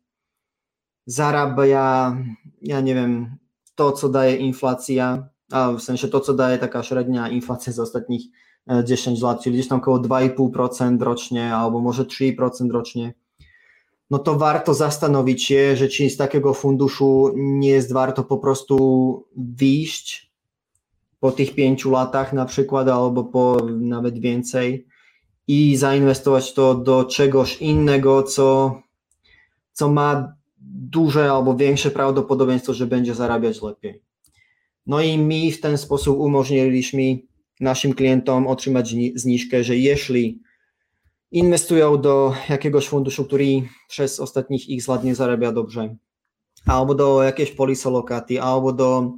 zarabia, 1.06 2.16
ja 2.62 2.80
nie 2.80 2.94
wiem, 2.94 3.36
to, 3.74 3.92
co 3.92 4.08
daje 4.08 4.36
inflacja, 4.36 5.28
a 5.50 5.72
w 5.72 5.80
sensie 5.80 6.08
to, 6.08 6.20
co 6.20 6.34
daje 6.34 6.58
taka 6.58 6.82
średnia 6.82 7.28
inflacja 7.28 7.72
z 7.72 7.78
ostatnich 7.78 8.22
10 8.84 9.22
e, 9.22 9.26
lat, 9.26 9.42
czyli 9.42 9.54
gdzieś 9.56 9.68
tam 9.68 9.78
około 9.78 9.98
2,5% 9.98 11.02
rocznie, 11.02 11.54
albo 11.54 11.80
może 11.80 12.04
3% 12.04 12.70
rocznie, 12.70 13.14
no 14.10 14.18
to 14.18 14.38
warto 14.38 14.74
zastanowić 14.74 15.44
się, 15.44 15.76
że 15.76 15.88
ci 15.88 16.10
z 16.10 16.16
takiego 16.16 16.54
funduszu 16.54 17.32
nie 17.36 17.68
jest 17.68 17.92
warto 17.92 18.24
po 18.24 18.38
prostu 18.38 19.26
wyjść 19.36 20.33
po 21.24 21.32
tych 21.32 21.54
pięciu 21.54 21.90
latach 21.90 22.32
na 22.32 22.44
przykład, 22.44 22.88
albo 22.88 23.24
po 23.24 23.56
nawet 23.80 24.18
więcej 24.18 24.86
i 25.48 25.76
zainwestować 25.76 26.54
to 26.54 26.74
do 26.74 27.04
czegoś 27.04 27.62
innego, 27.62 28.22
co, 28.22 28.80
co 29.72 29.88
ma 29.88 30.36
duże 30.66 31.30
albo 31.30 31.56
większe 31.56 31.90
prawdopodobieństwo, 31.90 32.74
że 32.74 32.86
będzie 32.86 33.14
zarabiać 33.14 33.62
lepiej. 33.62 34.02
No 34.86 35.00
i 35.00 35.18
mi 35.18 35.52
w 35.52 35.60
ten 35.60 35.78
sposób 35.78 36.18
umożliwiliśmy 36.18 37.18
naszym 37.60 37.94
klientom 37.94 38.46
otrzymać 38.46 38.94
zniżkę, 39.14 39.64
że 39.64 39.76
jeśli 39.76 40.40
inwestują 41.30 42.00
do 42.00 42.34
jakiegoś 42.48 42.88
funduszu, 42.88 43.24
który 43.24 43.62
przez 43.88 44.20
ostatnich 44.20 44.62
x 44.70 44.88
lat 44.88 45.04
nie 45.04 45.14
zarabia 45.14 45.52
dobrze, 45.52 45.96
albo 46.66 46.94
do 46.94 47.22
jakiejś 47.22 47.50
polisy 47.50 47.90
lokaty, 47.90 48.42
albo 48.42 48.72
do 48.72 49.12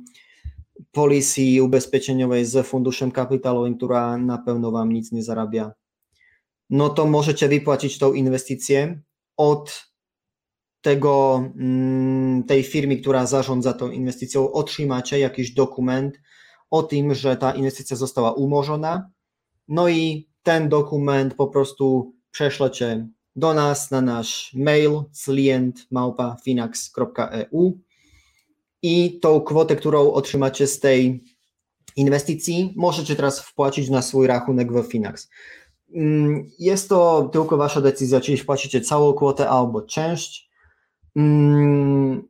polisy 0.93 1.63
ubezpieczeniowej 1.63 2.45
z 2.45 2.67
funduszem 2.67 3.11
kapitałowym, 3.11 3.77
która 3.77 4.19
na 4.19 4.39
pewno 4.39 4.71
Wam 4.71 4.93
nic 4.93 5.13
nie 5.13 5.23
zarabia, 5.23 5.73
no 6.71 6.89
to 6.89 7.07
możecie 7.07 7.49
wypłacić 7.49 7.99
tą 7.99 8.13
inwestycję 8.13 9.01
od 9.37 9.87
tego, 10.81 11.45
mm, 11.57 12.45
tej 12.45 12.63
firmy, 12.63 12.97
która 12.97 13.27
zarządza 13.27 13.73
tą 13.73 13.91
inwestycją, 13.91 14.53
otrzymacie 14.53 15.19
jakiś 15.19 15.55
dokument 15.55 16.21
o 16.71 16.83
tym, 16.83 17.15
że 17.15 17.37
ta 17.37 17.53
inwestycja 17.53 17.97
została 17.97 18.33
umorzona. 18.33 19.11
No 19.69 19.89
i 19.89 20.29
ten 20.43 20.69
dokument 20.69 21.35
po 21.35 21.47
prostu 21.47 22.15
prześlecie 22.31 23.09
do 23.37 23.55
nas 23.55 23.91
na 23.91 24.01
nasz 24.01 24.55
mail 24.55 24.91
client.finax.eu 25.13 27.79
i 28.87 29.21
tą 29.21 29.41
kwotę, 29.41 29.77
którą 29.77 30.13
otrzymacie 30.13 30.67
z 30.67 30.81
tej 30.81 31.25
inwestycji, 31.97 32.75
możecie 32.77 33.17
teraz 33.17 33.41
wpłacić 33.41 33.91
na 33.91 34.03
swój 34.03 34.27
rachunek 34.27 34.73
w 34.73 34.83
Finax. 34.83 35.29
Mm, 35.95 36.51
jest 36.59 36.89
to 36.89 37.31
tylko 37.33 37.57
wasza 37.57 37.81
decyzja, 37.81 38.21
czyli 38.21 38.39
wpłacicie 38.39 38.81
całą 38.81 39.13
kwotę 39.13 39.49
albo 39.49 39.83
część. 39.83 40.51
Mm, 41.17 42.29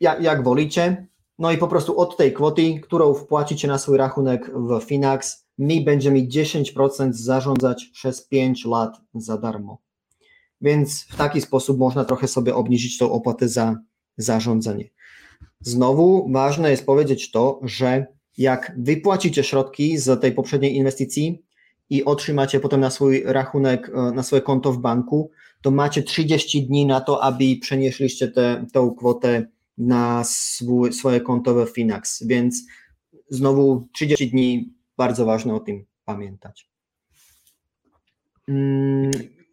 jak, 0.00 0.22
jak 0.22 0.44
wolicie. 0.44 1.06
No 1.38 1.52
i 1.52 1.58
po 1.58 1.68
prostu 1.68 2.00
od 2.00 2.16
tej 2.16 2.32
kwoty, 2.32 2.80
którą 2.80 3.14
wpłacicie 3.14 3.68
na 3.68 3.78
swój 3.78 3.96
rachunek 3.96 4.50
w 4.54 4.80
Finax, 4.84 5.46
my 5.58 5.80
będziemy 5.84 6.26
10% 6.26 7.12
zarządzać 7.12 7.84
przez 7.84 8.26
5 8.26 8.64
lat 8.64 9.00
za 9.14 9.38
darmo. 9.38 9.78
Więc 10.60 11.04
w 11.04 11.16
taki 11.16 11.40
sposób 11.40 11.78
można 11.78 12.04
trochę 12.04 12.28
sobie 12.28 12.54
obniżyć 12.54 12.98
tą 12.98 13.12
opłatę 13.12 13.48
za 13.48 13.76
zarządzanie. 14.18 14.90
Znowu 15.60 16.28
ważne 16.32 16.70
jest 16.70 16.86
powiedzieć 16.86 17.30
to, 17.30 17.60
że 17.62 18.06
jak 18.38 18.72
wypłacicie 18.78 19.44
środki 19.44 19.98
z 19.98 20.20
tej 20.20 20.32
poprzedniej 20.32 20.76
inwestycji 20.76 21.42
i 21.90 22.04
otrzymacie 22.04 22.60
potem 22.60 22.80
na 22.80 22.90
swój 22.90 23.22
rachunek, 23.24 23.90
e, 23.94 24.12
na 24.12 24.22
swoje 24.22 24.42
konto 24.42 24.72
w 24.72 24.78
banku, 24.78 25.30
to 25.62 25.70
macie 25.70 26.02
30 26.02 26.66
dni 26.66 26.86
na 26.86 27.00
to, 27.00 27.22
aby 27.22 27.44
przenieśliście 27.60 28.28
tę 28.72 28.94
kwotę 28.98 29.46
na 29.78 30.24
swój, 30.24 30.92
swoje 30.92 31.20
konto 31.20 31.66
w 31.66 31.70
Finax, 31.70 32.26
więc 32.26 32.62
znowu 33.30 33.88
30 33.92 34.30
dni, 34.30 34.74
bardzo 34.96 35.26
ważne 35.26 35.54
o 35.54 35.60
tym 35.60 35.84
pamiętać. 36.04 36.68
Hmm, 38.46 39.10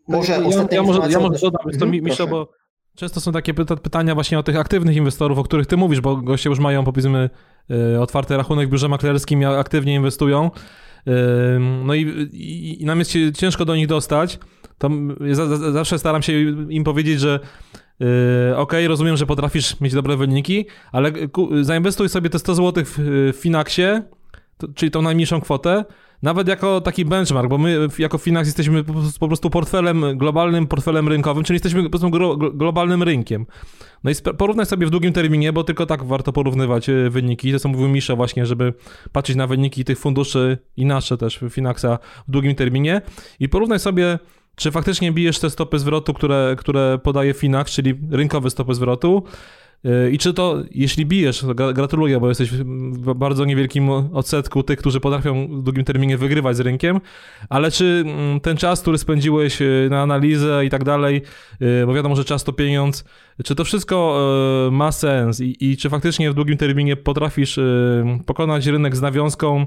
może 0.08 0.34
ja, 0.34 0.40
ja, 0.40 0.68
ja, 0.72 0.84
może, 0.84 1.12
ja 1.12 1.20
może 1.20 1.40
dodam, 1.40 1.62
mhm, 1.66 1.80
to 1.80 1.86
Miszo, 1.86 2.28
bo 2.28 2.52
często 2.96 3.22
są 3.22 3.32
takie 3.32 3.54
pytania 3.54 4.14
właśnie 4.14 4.40
o 4.40 4.44
tych 4.44 4.58
aktywnych 4.58 4.96
inwestorów, 4.96 5.38
o 5.38 5.44
których 5.44 5.68
ty 5.68 5.78
mówisz, 5.78 6.02
bo 6.02 6.16
goście 6.16 6.50
już 6.50 6.60
mają 6.60 6.84
powiedzmy 6.84 7.30
e, 7.70 8.02
otwarty 8.02 8.38
rachunek 8.38 8.68
w 8.68 8.72
biurze 8.72 8.90
maklerskim 8.90 9.46
aktywnie 9.46 9.96
inwestują. 9.96 10.52
No 11.84 11.94
i, 11.94 12.02
i, 12.34 12.82
i 12.82 12.86
nam 12.86 13.00
jest 13.00 13.12
ciężko 13.36 13.66
do 13.66 13.76
nich 13.76 13.88
dostać 13.88 14.40
to 14.78 14.90
zawsze 15.72 16.00
staram 16.00 16.22
się 16.22 16.34
im 16.70 16.84
powiedzieć, 16.84 17.20
że 17.20 17.40
yy, 18.00 18.08
ok, 18.58 18.74
rozumiem, 18.88 19.18
że 19.18 19.26
potrafisz 19.26 19.82
mieć 19.82 19.94
dobre 19.94 20.18
wyniki, 20.18 20.66
ale 20.92 21.12
zainwestuj 21.62 22.10
sobie 22.10 22.30
te 22.30 22.40
100 22.40 22.56
zł 22.56 22.84
w, 22.88 23.32
Finaxie, 23.36 24.04
czyli 24.76 24.92
tą 24.92 25.02
najmniejszą 25.02 25.42
kwotę, 25.42 25.86
nawet 26.22 26.48
jako 26.48 26.82
taki 26.82 27.06
benchmark, 27.06 27.50
bo 27.50 27.58
my 27.58 27.88
jako 28.00 28.18
Finax 28.18 28.48
jesteśmy 28.48 28.84
po 29.20 29.28
prostu 29.28 29.50
portfelem, 29.50 30.18
globalnym 30.18 30.68
portfelem 30.68 31.08
rynkowym, 31.08 31.44
czyli 31.44 31.56
jesteśmy 31.56 31.84
po 31.84 31.90
prostu 31.90 32.12
globalnym 32.54 33.04
rynkiem. 33.04 33.46
No 34.04 34.12
i 34.12 34.14
porównaj 34.38 34.66
sobie 34.66 34.88
w 34.88 34.90
długim 34.90 35.14
terminie, 35.14 35.54
bo 35.54 35.64
tylko 35.64 35.86
tak 35.86 36.04
warto 36.04 36.34
porównywać 36.34 36.90
e, 36.90 37.10
wyniki. 37.10 37.52
To 37.52 37.60
co 37.60 37.70
mówił 37.70 37.88
Misza 37.88 38.16
właśnie, 38.16 38.46
żeby 38.46 38.74
patrzeć 39.12 39.36
na 39.36 39.48
wyniki 39.48 39.86
tych 39.86 40.00
funduszy 40.00 40.58
i 40.78 40.86
nasze 40.86 41.18
też 41.18 41.40
Finaxa 41.50 42.00
w 42.28 42.32
długim 42.32 42.56
terminie 42.56 43.02
i 43.40 43.50
porównaj 43.50 43.80
sobie 43.80 44.20
czy 44.56 44.72
faktycznie 44.72 45.12
bijesz 45.12 45.40
te 45.40 45.50
stopy 45.50 45.80
zwrotu, 45.80 46.14
które, 46.14 46.56
które 46.60 47.00
podaje 47.04 47.34
Finax, 47.34 47.72
czyli 47.72 47.94
rynkowe 48.12 48.50
stopy 48.50 48.74
zwrotu? 48.74 49.24
Y, 49.86 50.12
I 50.12 50.18
czy 50.18 50.34
to, 50.34 50.64
jeśli 50.72 51.06
bijesz, 51.06 51.46
gratuluję, 51.74 52.20
bo 52.20 52.30
jesteś 52.30 52.50
w 52.52 53.14
bardzo 53.14 53.46
niewielkim 53.46 53.90
odsetku 53.90 54.64
tych, 54.64 54.80
którzy 54.80 55.00
potrafią 55.00 55.48
w 55.48 55.64
długim 55.64 55.84
terminie 55.84 56.18
wygrywać 56.18 56.58
z 56.58 56.60
rynkiem, 56.60 57.02
ale 57.50 57.72
czy 57.72 58.04
mm, 58.06 58.40
ten 58.40 58.58
czas, 58.58 58.82
który 58.82 58.98
spędziłeś 58.98 59.62
y, 59.62 59.88
na 59.90 60.02
analizę 60.02 60.66
i 60.66 60.70
tak 60.70 60.84
dalej, 60.84 61.22
y, 61.62 61.86
bo 61.86 61.94
wiadomo, 61.94 62.16
że 62.16 62.26
czas 62.26 62.44
to 62.44 62.54
pieniądz, 62.54 63.06
czy 63.44 63.56
to 63.56 63.64
wszystko 63.64 63.96
ma 64.72 64.92
sens 64.92 65.42
i, 65.42 65.58
i 65.60 65.78
czy 65.78 65.90
faktycznie 65.90 66.32
w 66.32 66.34
długim 66.34 66.58
terminie 66.58 66.96
potrafisz 66.96 67.60
pokonać 68.26 68.66
rynek 68.66 68.96
z 68.96 69.02
nawiązką, 69.02 69.66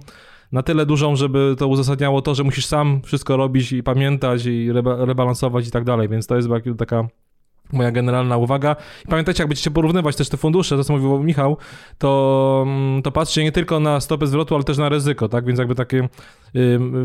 na 0.53 0.63
tyle 0.63 0.87
dużą, 0.87 1.17
żeby 1.17 1.55
to 1.59 1.69
uzasadniało 1.69 2.23
to, 2.23 2.35
że 2.35 2.45
musisz 2.45 2.67
sam 2.67 3.01
wszystko 3.05 3.37
robić 3.37 3.73
i 3.73 3.83
pamiętać 3.83 4.47
i 4.47 4.73
reba 4.73 5.05
rebalansować 5.05 5.69
i 5.69 5.71
tak 5.71 5.85
dalej, 5.85 6.09
więc 6.09 6.27
to 6.27 6.37
jest 6.37 6.49
taka 6.79 7.09
moja 7.73 7.91
generalna 7.91 8.37
uwaga. 8.37 8.77
I 9.05 9.09
pamiętajcie, 9.09 9.43
jak 9.43 9.49
będziecie 9.49 9.71
porównywać 9.71 10.17
też 10.17 10.29
te 10.29 10.37
fundusze, 10.37 10.77
to 10.77 10.85
co 10.85 10.93
mówił 10.93 11.23
Michał, 11.23 11.57
to, 11.99 12.65
mm, 12.67 13.03
to 13.03 13.13
patrzcie 13.13 13.45
nie 13.45 13.53
tylko 13.53 13.81
na 13.81 14.01
stopę 14.01 14.27
zwrotu, 14.27 14.55
ale 14.55 14.65
też 14.65 14.79
na 14.79 14.89
ryzyko, 14.89 15.29
tak? 15.29 15.45
Więc 15.45 15.59
jakby 15.59 15.75
takie 15.75 16.09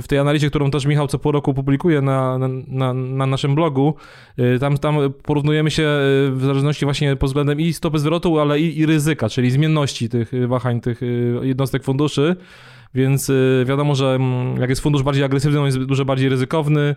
w 0.01 0.07
tej 0.07 0.19
analizie, 0.19 0.49
którą 0.49 0.71
też 0.71 0.85
Michał 0.85 1.07
co 1.07 1.19
pół 1.19 1.31
roku 1.31 1.53
publikuje 1.53 2.01
na, 2.01 2.37
na, 2.67 2.93
na 2.93 3.25
naszym 3.25 3.55
blogu, 3.55 3.95
y, 4.39 4.59
tam, 4.59 4.77
tam 4.77 4.97
porównujemy 5.23 5.71
się 5.71 5.83
y, 5.83 6.31
w 6.31 6.41
zależności 6.45 6.85
właśnie 6.85 7.15
pod 7.15 7.29
względem 7.29 7.59
i 7.59 7.73
stopy 7.73 7.99
zwrotu, 7.99 8.39
ale 8.39 8.59
i, 8.59 8.79
i 8.79 8.85
ryzyka, 8.85 9.29
czyli 9.29 9.51
zmienności 9.51 10.09
tych 10.09 10.33
y, 10.33 10.47
wahań 10.47 10.81
tych 10.81 11.01
jednostek 11.41 11.83
funduszy. 11.83 12.35
Więc 12.95 13.31
wiadomo, 13.65 13.95
że 13.95 14.15
mm, 14.15 14.61
jak 14.61 14.69
jest 14.69 14.81
fundusz 14.81 15.03
bardziej 15.03 15.23
agresywny, 15.23 15.59
on 15.59 15.65
jest 15.65 15.79
dużo 15.79 16.05
bardziej 16.05 16.29
ryzykowny. 16.29 16.95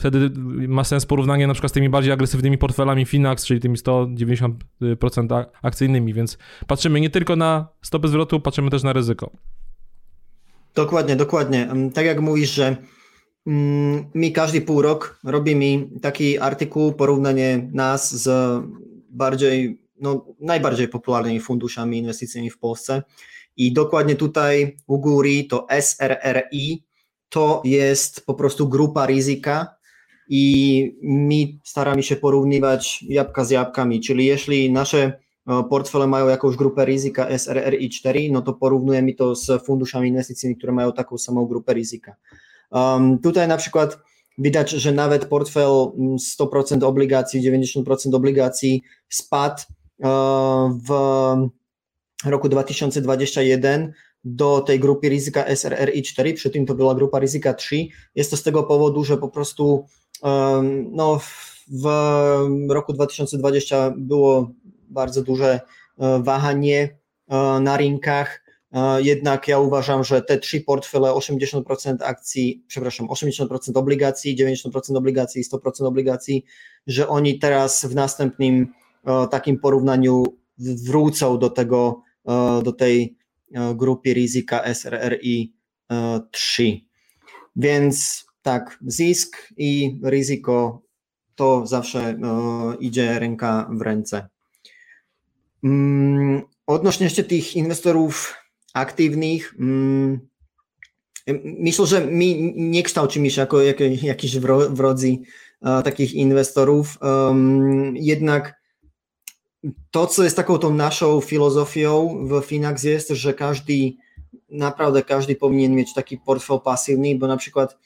Wtedy 0.00 0.30
ma 0.68 0.84
sens 0.84 1.06
porównanie 1.06 1.46
na 1.46 1.54
przykład 1.54 1.70
z 1.70 1.72
tymi 1.72 1.88
bardziej 1.88 2.12
agresywnymi 2.12 2.58
portfelami 2.58 3.06
Finax, 3.06 3.46
czyli 3.46 3.60
tymi 3.60 3.76
190% 3.76 5.44
akcyjnymi, 5.62 6.14
więc 6.14 6.38
patrzymy 6.66 7.00
nie 7.00 7.10
tylko 7.10 7.36
na 7.36 7.68
stopy 7.82 8.08
zwrotu, 8.08 8.40
patrzymy 8.40 8.70
też 8.70 8.82
na 8.82 8.92
ryzyko. 8.92 9.30
Dokładnie, 10.74 11.16
dokładnie. 11.16 11.68
Tak 11.94 12.06
jak 12.06 12.20
mówisz, 12.20 12.54
że 12.54 12.76
mm, 13.46 14.04
mi 14.14 14.32
każdy 14.32 14.60
pół 14.60 14.82
rok 14.82 15.20
robi 15.24 15.56
mi 15.56 15.90
taki 16.02 16.38
artykuł, 16.38 16.92
porównanie 16.92 17.68
nas 17.72 18.22
z 18.22 18.28
bardziej, 19.10 19.82
no 20.00 20.26
najbardziej 20.40 20.88
popularnymi 20.88 21.40
funduszami 21.40 21.98
inwestycyjnymi 21.98 22.50
w 22.50 22.58
Polsce 22.58 23.02
i 23.56 23.72
dokładnie 23.72 24.16
tutaj 24.16 24.76
u 24.86 24.98
góry 24.98 25.44
to 25.44 25.66
SRRI, 25.80 26.84
to 27.28 27.62
jest 27.64 28.26
po 28.26 28.34
prostu 28.34 28.68
grupa 28.68 29.06
ryzyka 29.06 29.79
i 30.32 30.96
my 31.02 31.58
staramy 31.64 32.02
się 32.02 32.16
porównywać 32.16 33.04
jabłka 33.08 33.44
z 33.44 33.50
jabłkami, 33.50 34.00
czyli 34.00 34.26
jeśli 34.26 34.72
nasze 34.72 35.12
e, 35.48 35.64
portfele 35.70 36.06
mają 36.06 36.28
jakąś 36.28 36.56
grupę 36.56 36.84
ryzyka 36.84 37.38
SRRI 37.38 37.90
4, 37.90 38.30
no 38.30 38.42
to 38.42 38.52
porównujemy 38.52 39.14
to 39.14 39.34
z 39.34 39.64
funduszami 39.64 40.08
inwestycyjnymi, 40.08 40.58
które 40.58 40.72
mają 40.72 40.92
taką 40.92 41.18
samą 41.18 41.46
grupę 41.46 41.74
ryzyka. 41.74 42.16
Um, 42.70 43.18
tutaj 43.18 43.48
na 43.48 43.56
przykład 43.56 43.98
widać, 44.38 44.70
że 44.70 44.92
nawet 44.92 45.24
portfel 45.24 45.68
100% 46.40 46.72
mm, 46.72 46.88
obligacji, 46.88 47.50
90% 47.86 48.14
obligacji 48.14 48.82
spadł 49.08 49.62
uh, 49.98 50.08
w 50.88 50.90
roku 52.26 52.48
2021 52.48 53.92
do 54.24 54.60
tej 54.60 54.80
grupy 54.80 55.08
ryzyka 55.08 55.44
SRRI 55.56 56.02
4, 56.02 56.34
przy 56.34 56.50
tym 56.50 56.66
to 56.66 56.74
była 56.74 56.94
grupa 56.94 57.18
ryzyka 57.18 57.54
3. 57.54 57.86
Jest 58.14 58.30
to 58.30 58.36
z 58.36 58.42
tego 58.42 58.62
powodu, 58.62 59.04
że 59.04 59.16
po 59.16 59.28
prostu 59.28 59.86
no, 60.90 61.20
w 61.70 61.86
roku 62.70 62.92
2020 62.92 63.92
było 63.96 64.50
bardzo 64.88 65.22
duże 65.22 65.60
e, 65.98 66.22
wahanie 66.22 66.98
e, 67.28 67.60
na 67.60 67.76
rynkach, 67.76 68.44
e, 68.72 69.02
jednak 69.02 69.48
ja 69.48 69.58
uważam, 69.58 70.04
że 70.04 70.22
te 70.22 70.38
trzy 70.38 70.60
portfele, 70.60 71.10
80% 71.10 71.96
akcji, 72.00 72.64
przepraszam, 72.66 73.06
80% 73.06 73.46
obligacji, 73.74 74.36
90% 74.36 74.96
obligacji 74.96 75.40
i 75.40 75.44
100% 75.44 75.86
obligacji, 75.86 76.44
że 76.86 77.08
oni 77.08 77.38
teraz 77.38 77.84
w 77.84 77.94
następnym 77.94 78.72
takim 79.30 79.58
porównaniu 79.58 80.24
wrócą 80.58 81.38
do 81.38 81.50
tego 81.50 82.02
do 82.64 82.72
tej 82.72 83.16
grupy 83.74 84.14
ryzyka 84.14 84.74
SRRI 84.74 85.54
3. 86.30 86.62
E, 86.62 86.66
Więc 87.56 88.26
tak, 88.42 88.78
zysk 88.86 89.48
i 89.56 90.00
ryzyko 90.02 90.82
to 91.34 91.66
zawsze 91.66 92.18
idzie 92.80 93.18
ręka 93.18 93.70
w 93.72 93.80
ręce. 93.80 94.28
Mm, 95.64 96.42
odnośnie 96.66 97.04
jeszcze 97.04 97.24
tych 97.24 97.56
inwestorów 97.56 98.34
aktywnych, 98.74 99.54
mm, 99.58 100.20
myślę, 101.44 101.86
że 101.86 102.06
my 102.06 102.24
nie 102.56 102.82
kształcimy 102.82 103.30
się 103.30 103.40
jako 103.40 103.60
jakiś 104.02 104.38
wrodzy 104.70 105.16
takich 105.84 106.14
inwestorów, 106.14 106.98
jednak 107.94 108.60
to, 109.90 110.06
co 110.06 110.24
jest 110.24 110.36
taką 110.36 110.58
tą 110.58 110.74
naszą 110.74 111.20
filozofią 111.20 112.18
w 112.28 112.44
Finax 112.44 112.82
jest, 112.82 113.08
że 113.08 113.34
każdy, 113.34 113.92
naprawdę 114.50 115.02
każdy 115.02 115.36
powinien 115.36 115.74
mieć 115.74 115.94
taki 115.94 116.18
portfel 116.18 116.60
pasywny, 116.60 117.18
bo 117.18 117.26
na 117.26 117.36
przykład 117.36 117.78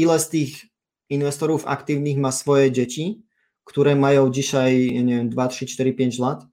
ile 0.00 0.18
z 0.18 0.28
tych 0.28 0.48
inwestorów 1.10 1.66
aktywnych 1.66 2.16
ma 2.16 2.32
swoje 2.32 2.72
dzieci, 2.72 3.22
które 3.64 3.96
mają 3.96 4.30
dzisiaj, 4.30 5.02
nie 5.04 5.16
wiem, 5.16 5.28
2, 5.28 5.48
3, 5.48 5.66
4, 5.66 5.92
5 5.92 6.18
lat, 6.18 6.44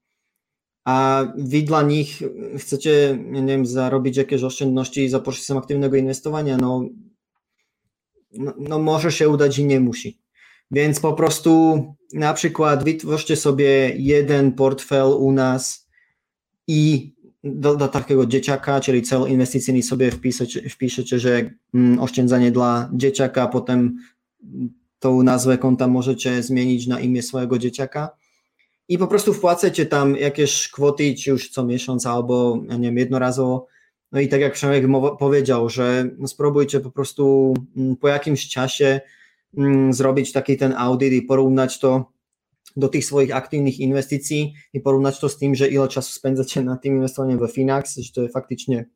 a 0.86 1.26
wy 1.38 1.62
dla 1.62 1.82
nich 1.82 2.22
chcecie, 2.58 3.18
nie 3.26 3.46
wiem, 3.46 3.66
zarobić 3.66 4.18
jakieś 4.18 4.44
oszczędności 4.44 5.10
za 5.10 5.20
pośrednictwem 5.20 5.58
aktywnego 5.58 5.98
inwestowania, 5.98 6.58
no, 6.58 6.84
no, 8.32 8.54
no 8.58 8.80
może 8.80 9.12
się 9.12 9.30
udać 9.30 9.60
i 9.60 9.66
nie 9.66 9.80
musi. 9.80 10.22
Więc 10.72 11.00
po 11.00 11.14
prostu 11.14 11.84
na 12.14 12.34
przykład 12.34 12.84
wytwórzcie 12.84 13.36
sobie 13.36 13.96
jeden 13.98 14.52
portfel 14.52 15.08
u 15.08 15.32
nas 15.32 15.90
i 16.68 17.15
do, 17.46 17.76
do 17.76 17.88
takiego 17.88 18.26
dzieciaka, 18.26 18.80
czyli 18.80 19.02
cel 19.02 19.22
inwestycyjny 19.28 19.84
sobie 19.84 20.12
wpiszecie, 20.12 20.70
wpiszecie 20.70 21.20
że 21.20 21.50
mm, 21.74 22.00
oszczędzanie 22.00 22.52
dla 22.52 22.90
dzieciaka, 22.94 23.48
potem 23.48 23.98
tą 25.00 25.24
nazwę 25.24 25.58
konta 25.58 25.88
możecie 25.88 26.44
zmienić 26.44 26.88
na 26.88 27.00
imię 27.00 27.22
swojego 27.22 27.58
dzieciaka 27.60 28.10
i 28.90 28.98
po 28.98 29.08
prostu 29.08 29.34
wpłacacie 29.34 29.86
tam 29.86 30.16
jakieś 30.16 30.68
kwoty, 30.68 31.16
czy 31.16 31.30
już 31.30 31.50
co 31.50 31.66
miesiąc 31.66 32.06
albo 32.06 32.60
nie 32.70 32.88
wiem, 32.88 32.98
jednorazowo. 32.98 33.68
No 34.12 34.20
i 34.20 34.28
tak 34.28 34.42
jak 34.42 34.54
Przemek 34.54 34.86
powiedział, 35.20 35.70
że 35.70 36.10
spróbujcie 36.26 36.80
po 36.80 36.92
prostu 36.92 37.54
mm, 37.78 37.96
po 37.96 38.08
jakimś 38.08 38.50
czasie 38.50 39.02
Mm, 39.58 39.94
zrobić 39.94 40.32
taki 40.32 40.58
ten 40.58 40.74
audyt 40.78 41.14
i 41.14 41.22
porównać 41.22 41.80
to 41.80 42.12
do 42.76 42.88
tých 42.92 43.08
svojich 43.08 43.32
aktívnych 43.32 43.80
investícií 43.80 44.52
i 44.76 44.78
porovnať 44.84 45.16
to 45.20 45.28
s 45.32 45.40
tým, 45.40 45.56
že 45.56 45.72
ile 45.72 45.88
času 45.88 46.12
spendzate 46.12 46.60
na 46.60 46.76
tým 46.76 47.00
investovaním 47.00 47.40
ve 47.40 47.48
Finax, 47.48 47.96
že 48.04 48.12
to 48.12 48.20
je 48.28 48.30
faktične 48.30 48.92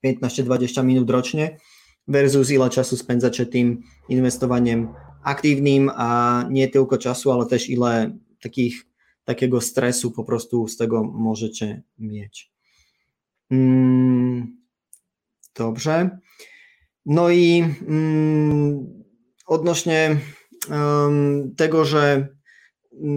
15-20 0.00 0.72
minút 0.82 1.08
ročne 1.12 1.60
versus 2.06 2.50
ile 2.50 2.70
času 2.70 2.96
spendzače 2.96 3.46
tým 3.46 3.82
investovaniem 4.08 4.94
aktívnym 5.26 5.90
a 5.90 6.42
nie 6.46 6.70
toľko 6.70 6.96
času, 7.02 7.34
ale 7.34 7.50
tež 7.50 7.66
ile 7.66 8.14
takých, 8.38 8.86
takého 9.26 9.58
stresu 9.58 10.14
po 10.14 10.22
prostu 10.22 10.68
z 10.68 10.76
tego 10.76 11.02
możecie 11.04 11.82
mieć. 11.98 12.50
Mm, 13.50 14.56
dobrze. 15.58 16.18
No 17.06 17.30
i 17.30 17.62
mm, 17.62 19.02
odnośnie 19.46 20.18
um, 20.70 21.54
tego, 21.56 21.84
że 21.84 22.35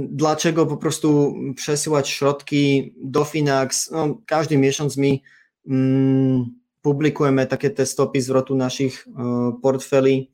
dlaczego 0.09 0.65
po 0.65 0.77
prostu 0.77 1.35
przesyłać 1.55 2.09
środki 2.09 2.93
do 3.03 3.25
Finax. 3.25 3.91
No, 3.91 4.21
każdy 4.25 4.57
miesiąc 4.57 4.97
mi 4.97 5.23
um, 5.65 6.59
publikujemy 6.81 7.47
takie 7.47 7.69
te 7.69 7.85
stopy 7.85 8.21
zwrotu 8.21 8.55
naszych 8.55 9.07
uh, 9.07 9.61
portfeli. 9.61 10.31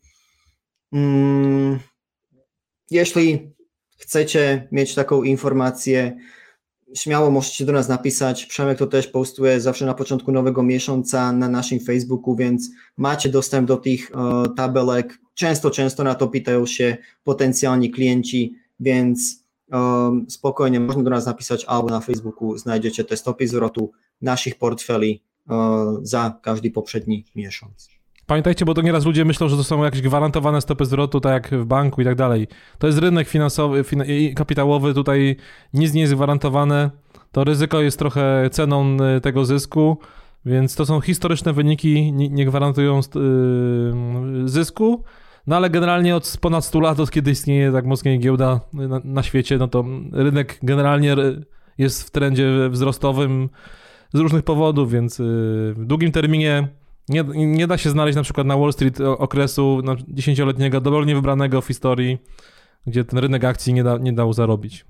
Um, 0.91 1.79
jeśli 2.91 3.53
chcecie 3.97 4.67
mieć 4.71 4.95
taką 4.95 5.23
informację, 5.23 6.17
śmiało 6.95 7.31
możecie 7.31 7.65
do 7.65 7.73
nas 7.73 7.89
napisać. 7.89 8.45
Przemek 8.45 8.77
to 8.77 8.87
też 8.87 9.07
postuje 9.07 9.61
zawsze 9.61 9.85
na 9.85 9.93
początku 9.93 10.31
nowego 10.31 10.63
miesiąca 10.63 11.31
na 11.31 11.49
naszym 11.49 11.79
Facebooku, 11.79 12.35
więc 12.35 12.69
macie 12.97 13.29
dostęp 13.29 13.67
do 13.67 13.77
tych 13.77 14.11
uh, 14.13 14.55
tabelek. 14.55 15.19
Często, 15.33 15.71
często 15.71 16.03
na 16.03 16.15
to 16.15 16.27
pytają 16.27 16.65
się 16.65 16.97
potencjalni 17.23 17.91
klienci, 17.91 18.55
więc 18.79 19.45
um, 19.71 20.25
spokojnie 20.29 20.79
można 20.79 21.03
do 21.03 21.09
nas 21.09 21.25
napisać 21.25 21.65
albo 21.65 21.89
na 21.89 21.99
Facebooku 21.99 22.57
znajdziecie 22.57 23.03
te 23.03 23.17
stopy 23.17 23.47
zwrotu 23.47 23.91
naszych 24.21 24.55
portfeli 24.55 25.23
uh, 25.49 25.55
za 26.01 26.39
każdy 26.41 26.71
poprzedni 26.71 27.25
miesiąc. 27.35 27.95
Pamiętajcie, 28.25 28.65
bo 28.65 28.73
to 28.73 28.81
nieraz 28.81 29.05
ludzie 29.05 29.25
myślą, 29.25 29.49
że 29.49 29.57
to 29.57 29.63
są 29.63 29.83
jakieś 29.83 30.01
gwarantowane 30.01 30.61
stopy 30.61 30.85
zwrotu, 30.85 31.19
tak 31.21 31.33
jak 31.33 31.61
w 31.61 31.65
banku 31.65 32.01
i 32.01 32.05
tak 32.05 32.15
dalej. 32.15 32.47
To 32.77 32.87
jest 32.87 32.99
rynek 32.99 33.27
finansowy 33.27 33.83
i 34.07 34.33
kapitałowy, 34.35 34.93
tutaj 34.93 35.35
nic 35.73 35.93
nie 35.93 36.01
jest 36.01 36.13
gwarantowane. 36.13 36.91
To 37.31 37.43
ryzyko 37.43 37.81
jest 37.81 37.99
trochę 37.99 38.49
ceną 38.51 38.97
y, 39.17 39.21
tego 39.21 39.45
zysku, 39.45 39.97
więc 40.45 40.75
to 40.75 40.85
są 40.85 41.01
historyczne 41.01 41.53
wyniki, 41.53 42.13
nie 42.13 42.45
gwarantują 42.45 42.99
y, 42.99 43.01
zysku. 44.49 45.03
No 45.47 45.55
ale 45.55 45.69
generalnie 45.69 46.15
od 46.15 46.37
ponad 46.41 46.65
100 46.65 46.79
lat, 46.79 46.99
od 46.99 47.11
kiedy 47.11 47.31
istnieje 47.31 47.71
tak 47.71 47.85
mocniej 47.85 48.19
giełda 48.19 48.59
na, 48.73 49.01
na 49.03 49.23
świecie, 49.23 49.57
no 49.57 49.67
to 49.67 49.85
rynek 50.11 50.59
generalnie 50.63 51.15
jest 51.77 52.03
w 52.03 52.11
trendzie 52.11 52.69
wzrostowym 52.69 53.49
z 54.13 54.19
różnych 54.19 54.43
powodów, 54.43 54.91
więc 54.91 55.19
y, 55.19 55.23
w 55.77 55.85
długim 55.85 56.11
terminie 56.11 56.67
nie, 57.09 57.23
nie 57.35 57.67
da 57.67 57.77
się 57.77 57.89
znaleźć 57.89 58.15
na 58.15 58.23
przykład 58.23 58.47
na 58.47 58.57
Wall 58.57 58.73
Street 58.73 59.01
okresu 59.01 59.81
dziesięcioletniego, 60.07 60.81
dowolnie 60.81 61.15
wybranego 61.15 61.61
w 61.61 61.67
historii, 61.67 62.17
gdzie 62.87 63.03
ten 63.03 63.19
rynek 63.19 63.43
akcji 63.43 63.73
nie, 63.73 63.83
da, 63.83 63.97
nie 63.97 64.13
dał 64.13 64.33
zarobić. 64.33 64.85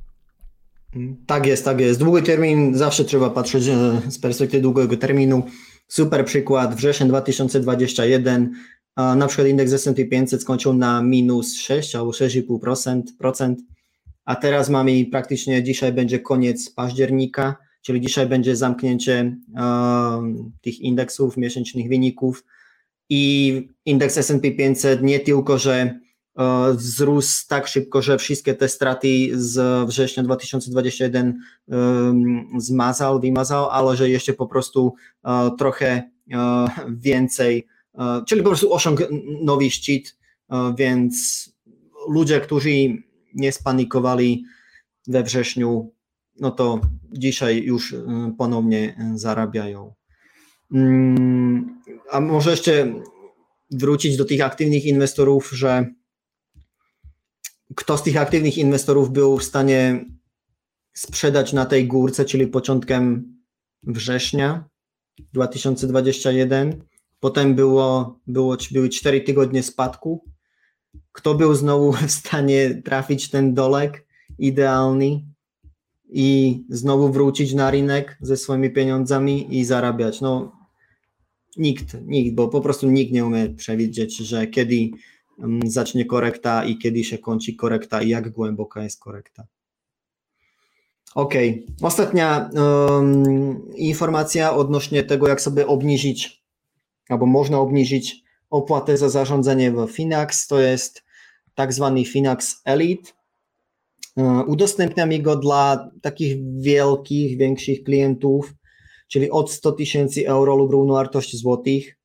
Tak 1.26 1.46
jest, 1.46 1.65
tak 1.65 1.80
jest. 1.80 2.00
Długi 2.00 2.24
termin 2.24 2.76
zawsze 2.76 3.06
trzeba 3.06 3.30
patrzeć 3.30 3.68
e, 3.68 4.02
z 4.12 4.20
perspektywy 4.20 4.62
długego 4.62 4.98
terminu. 4.98 5.44
Super 5.88 6.26
przykład, 6.26 6.76
wrzesień 6.76 7.08
2021, 7.08 8.54
na 8.97 9.27
przykład 9.27 9.47
indeks 9.47 9.73
S&P 9.73 10.05
500 10.05 10.41
skończył 10.41 10.73
na 10.73 11.01
minus 11.01 11.55
6 11.55 11.95
albo 11.95 12.12
6,5%, 12.12 13.53
a 14.25 14.36
teraz 14.36 14.69
mamy 14.69 15.05
praktycznie, 15.05 15.63
dzisiaj 15.63 15.93
będzie 15.93 16.19
koniec 16.19 16.69
października, 16.69 17.55
czyli 17.81 18.01
dzisiaj 18.01 18.27
będzie 18.27 18.55
zamknięcie 18.55 19.38
tych 20.62 20.79
indeksów, 20.79 21.38
miesięcznych 21.38 21.89
wyników. 21.89 22.43
I 23.10 23.67
indeks 23.86 24.17
S&P 24.17 24.51
500 24.51 25.03
nie 25.03 25.19
tylko, 25.19 25.58
że 25.58 25.99
wzrósł 26.73 27.47
tak 27.47 27.67
szybko, 27.67 28.01
że 28.01 28.17
wszystkie 28.17 28.53
te 28.53 28.69
straty 28.69 29.08
z 29.34 29.88
września 29.88 30.23
2021 30.23 31.39
zmazał, 32.58 33.19
wymazał, 33.19 33.69
ale 33.69 33.97
że 33.97 34.10
jeszcze 34.10 34.34
po 34.34 34.47
prostu 34.47 34.93
trochę 35.58 36.03
więcej, 36.89 37.67
czyli 38.27 38.41
po 38.41 38.49
prostu 38.49 38.73
osiągnął 38.73 39.10
nowy 39.41 39.69
szczyt, 39.69 40.17
więc 40.77 41.45
ludzie, 42.10 42.41
którzy 42.41 42.69
nie 43.34 43.51
spanikowali 43.51 44.45
we 45.08 45.23
wrześniu, 45.23 45.93
no 46.39 46.51
to 46.51 46.81
dzisiaj 47.12 47.63
już 47.63 47.95
ponownie 48.38 48.97
zarabiają. 49.15 49.93
Mm, 50.73 51.81
a 52.12 52.19
może 52.19 52.51
jeszcze 52.51 52.93
wrócić 53.71 54.17
do 54.17 54.25
tych 54.25 54.41
aktywnych 54.41 54.86
inwestorów, 54.86 55.51
że 55.53 55.86
kto 57.75 57.97
z 57.97 58.03
tych 58.03 58.17
aktywnych 58.17 58.58
inwestorów 58.58 59.12
był 59.12 59.38
w 59.38 59.43
stanie 59.43 60.05
sprzedać 60.93 61.53
na 61.53 61.65
tej 61.65 61.88
górce, 61.88 62.25
czyli 62.25 62.47
początkiem 62.47 63.36
września 63.84 64.69
2021. 65.34 66.81
Potem 67.25 67.55
było, 67.55 68.19
było, 68.27 68.57
były 68.71 68.89
4 68.89 69.21
tygodnie 69.21 69.63
spadku. 69.63 70.23
Kto 71.11 71.35
był 71.35 71.55
znowu 71.55 71.91
w 72.07 72.11
stanie 72.11 72.81
trafić 72.81 73.29
ten 73.29 73.53
dolek 73.53 74.05
idealny 74.39 75.21
i 76.09 76.59
znowu 76.69 77.11
wrócić 77.11 77.53
na 77.53 77.71
rynek 77.71 78.17
ze 78.21 78.38
swoimi 78.38 78.69
pieniądzami 78.69 79.57
i 79.57 79.65
zarabiać? 79.65 80.21
No, 80.21 80.51
nikt, 81.57 81.97
nikt, 82.01 82.35
bo 82.35 82.47
po 82.47 82.61
prostu 82.61 82.91
nikt 82.91 83.13
nie 83.13 83.25
umie 83.25 83.49
przewidzieć, 83.49 84.17
że 84.17 84.47
kiedy 84.47 84.89
mm, 85.39 85.59
zacznie 85.65 86.05
korekta 86.05 86.65
i 86.65 86.77
kiedy 86.77 87.03
się 87.03 87.17
kończy 87.17 87.55
korekta 87.55 88.01
i 88.01 88.09
jak 88.09 88.29
głęboka 88.29 88.83
jest 88.83 88.99
korekta. 88.99 89.47
Ok, 91.15 91.33
ostatnia 91.81 92.49
um, 92.53 93.71
informacja 93.75 94.55
odnośnie 94.55 95.03
tego, 95.03 95.27
jak 95.27 95.41
sobie 95.41 95.67
obniżyć, 95.67 96.44
albo 97.10 97.26
można 97.26 97.60
obniżyć 97.60 98.24
opłatę 98.50 98.98
za 98.98 99.10
zarządzanie 99.10 99.72
w 99.72 99.88
Finax, 99.88 100.48
to 100.48 100.60
jest 100.60 101.04
tak 101.56 101.74
zwany 101.74 102.06
Finax 102.06 102.62
Elite. 102.65 103.12
Uh, 104.15 104.50
udostępniamy 104.50 105.20
go 105.20 105.36
dla 105.36 105.89
takich 106.02 106.38
wielkich, 106.62 107.38
większych 107.38 107.84
klientów, 107.84 108.54
czyli 109.08 109.32
od 109.32 109.52
100 109.52 109.72
tysięcy 109.72 110.28
euro 110.28 110.56
lub 110.56 110.72
równowartość 110.72 111.38
złotych. 111.38 111.98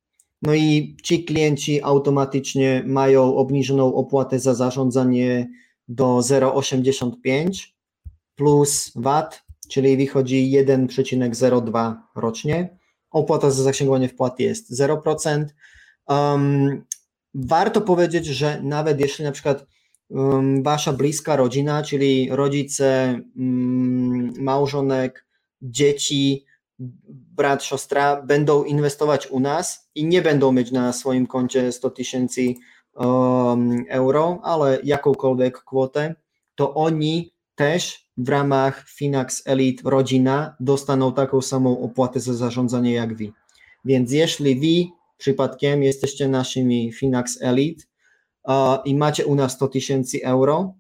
No 0.43 0.55
i 0.55 0.97
ci 1.03 1.25
klienci 1.25 1.83
automatycznie 1.83 2.83
mają 2.87 3.37
obniżoną 3.37 3.95
opłatę 3.95 4.39
za 4.39 4.55
zarządzanie 4.55 5.51
do 5.89 6.05
0,85 6.05 7.67
plus 8.35 8.93
VAT, 8.97 9.43
czyli 9.69 9.97
wychodzi 9.97 10.53
1,02 10.67 11.95
rocznie. 12.17 12.80
Opłata 13.11 13.51
za 13.51 13.63
zaksięgowanie 13.63 14.09
wpłat 14.09 14.41
jest 14.41 14.81
0%. 14.81 15.45
Um, 16.07 16.85
warto 17.35 17.81
powiedzieć, 17.81 18.27
że 18.27 18.61
nawet 18.63 19.01
jeśli 19.01 19.25
na 19.25 19.33
przykład 19.33 19.67
um, 20.09 20.63
wasza 20.63 20.93
bliska 20.93 21.37
rodzina, 21.37 21.83
czyli 21.83 22.29
rodzice, 22.31 23.21
um, 23.37 24.33
małżonek, 24.39 25.27
dzieci, 25.63 26.45
brat, 27.09 27.65
siostra 27.65 28.23
będą 28.23 28.65
inwestować 28.65 29.27
u 29.27 29.41
nas 29.41 29.91
i 29.95 30.05
nie 30.05 30.23
będą 30.23 30.53
mieć 30.53 30.73
na 30.73 30.93
swoim 30.93 31.27
koncie 31.27 31.73
100 31.73 31.91
tysięcy 31.91 32.55
euro, 33.89 34.41
ale 34.43 34.79
jakąkolwiek 34.85 35.59
kwotę, 35.59 36.15
to 36.55 36.75
oni 36.75 37.33
też 37.55 38.10
w 38.21 38.29
ramach 38.29 38.89
Finax 38.89 39.43
Elite 39.47 39.91
rodzina 39.91 40.57
dostaną 40.61 41.13
taką 41.13 41.41
samą 41.43 41.81
opłatę 41.81 42.21
za 42.21 42.35
zarządzanie 42.35 42.93
jak 42.93 43.17
wy. 43.17 43.33
Więc 43.85 44.13
jeśli 44.13 44.61
wy 44.61 44.93
przypadkiem 45.19 45.83
jesteście 45.83 46.29
naszymi 46.29 46.93
Finax 46.93 47.43
Elite 47.43 47.85
i 48.85 48.95
macie 48.95 49.27
u 49.27 49.35
nas 49.35 49.53
100 49.53 49.69
tysięcy 49.69 50.19
euro, 50.25 50.75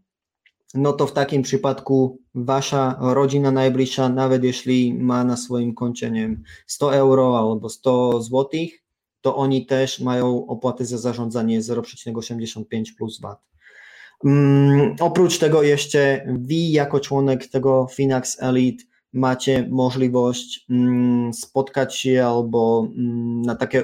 no 0.74 0.92
to 0.92 1.06
w 1.06 1.12
takim 1.12 1.42
przypadku 1.42 2.18
wasza 2.34 2.96
rodzina 3.00 3.50
najbliższa, 3.50 4.08
nawet 4.08 4.44
jeśli 4.44 4.94
ma 4.94 5.24
na 5.24 5.36
swoim 5.36 5.74
koncie 5.74 6.10
nie 6.10 6.20
wiem, 6.20 6.42
100 6.66 6.94
euro 6.94 7.38
albo 7.38 7.68
100 7.68 8.22
złotych, 8.22 8.84
to 9.20 9.36
oni 9.36 9.66
też 9.66 10.00
mają 10.00 10.46
opłaty 10.46 10.86
za 10.86 10.98
zarządzanie 10.98 11.60
0,85 11.60 12.84
plus 12.98 13.20
VAT. 13.20 13.49
Um, 14.24 14.96
oprócz 15.00 15.38
tego 15.38 15.62
jeszcze 15.62 16.26
wy 16.38 16.54
jako 16.54 17.00
członek 17.00 17.46
tego 17.46 17.86
Finax 17.94 18.42
Elite 18.42 18.84
macie 19.12 19.68
możliwość 19.70 20.66
um, 20.70 21.30
spotkać 21.34 21.96
się 21.96 22.26
albo 22.26 22.80
um, 22.80 23.42
na, 23.42 23.54
takie, 23.54 23.82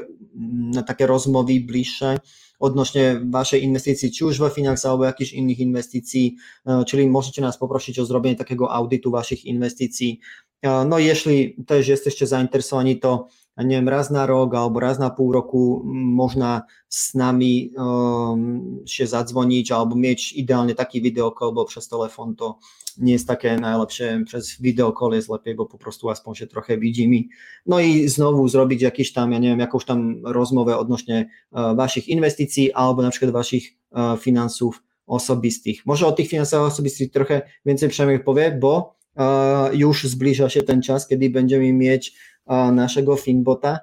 na 0.74 0.82
takie 0.82 1.06
rozmowy 1.06 1.60
bliższe 1.60 2.18
odnośnie 2.58 3.20
waszej 3.30 3.64
inwestycji, 3.64 4.12
czy 4.12 4.24
już 4.24 4.38
we 4.38 4.50
Finax 4.50 4.86
albo 4.86 5.04
jakichś 5.04 5.32
innych 5.32 5.58
inwestycji, 5.58 6.36
e, 6.66 6.84
czyli 6.84 7.08
możecie 7.08 7.42
nas 7.42 7.58
poprosić 7.58 7.98
o 7.98 8.06
zrobienie 8.06 8.36
takiego 8.36 8.72
audytu 8.72 9.10
waszych 9.10 9.44
inwestycji. 9.44 10.20
E, 10.62 10.84
no 10.84 10.98
jeśli 10.98 11.56
też 11.66 11.88
jesteście 11.88 12.26
zainteresowani, 12.26 13.00
to 13.00 13.26
nie 13.64 13.76
wiem, 13.76 13.88
raz 13.88 14.10
na 14.10 14.26
rok 14.26 14.54
albo 14.54 14.80
raz 14.80 14.98
na 14.98 15.10
pół 15.10 15.32
roku 15.32 15.82
można 15.94 16.62
z 16.88 17.14
nami 17.14 17.72
um, 17.76 18.82
się 18.86 19.06
zadzwonić 19.06 19.72
albo 19.72 19.96
mieć 19.96 20.32
idealnie 20.32 20.74
taki 20.74 21.02
wideokol, 21.02 21.54
bo 21.54 21.64
przez 21.64 21.88
telefon 21.88 22.36
to 22.36 22.58
nie 22.98 23.12
jest 23.12 23.28
takie 23.28 23.56
najlepsze, 23.56 24.22
przez 24.26 24.60
wideokol 24.60 25.12
jest 25.12 25.28
lepiej, 25.28 25.54
bo 25.54 25.66
po 25.66 25.78
prostu 25.78 26.10
aspoň 26.10 26.34
się 26.34 26.46
trochę 26.46 26.78
widzimy. 26.78 27.22
No 27.66 27.80
i 27.80 28.08
znowu 28.08 28.48
zrobić 28.48 28.82
jakiś 28.82 29.12
tam, 29.12 29.32
ja 29.32 29.38
nie 29.38 29.48
wiem, 29.48 29.58
jakąś 29.58 29.84
tam 29.84 30.26
rozmowę 30.26 30.78
odnośnie 30.78 31.30
uh, 31.50 31.76
waszych 31.76 32.08
inwestycji 32.08 32.72
albo 32.72 33.02
na 33.02 33.10
przykład 33.10 33.30
waszych 33.30 33.62
uh, 33.90 34.20
finansów 34.20 34.82
osobistych. 35.06 35.86
Może 35.86 36.06
o 36.06 36.12
tych 36.12 36.28
finansach 36.28 36.60
osobistych 36.60 37.10
trochę 37.10 37.42
więcej 37.66 37.88
przynajmniej 37.88 38.24
powie, 38.24 38.58
bo 38.60 38.96
uh, 39.16 39.24
już 39.72 40.04
zbliża 40.04 40.48
się 40.48 40.62
ten 40.62 40.82
czas, 40.82 41.08
kiedy 41.08 41.30
będziemy 41.30 41.72
mieć 41.72 42.16
naszego 42.46 43.16
Finbota. 43.16 43.78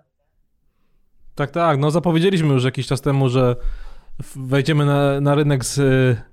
Tak, 1.36 1.52
tak. 1.52 1.80
No 1.80 1.92
zapowiedzieliśmy 1.92 2.54
już 2.54 2.64
jakiś 2.64 2.88
czas 2.88 3.02
temu, 3.02 3.30
że 3.30 3.56
wejdziemy 4.36 4.86
na, 4.86 5.22
na 5.22 5.36
rynek 5.36 5.66
z, 5.66 5.76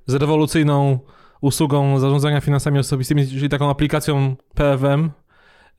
z 0.06 0.14
rewolucyjną 0.14 0.98
usługą 1.40 1.98
zarządzania 1.98 2.40
finansami 2.40 2.78
osobistymi, 2.78 3.26
czyli 3.26 3.48
taką 3.48 3.70
aplikacją 3.70 4.36
PFM. 4.54 5.10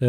Yy, 0.01 0.07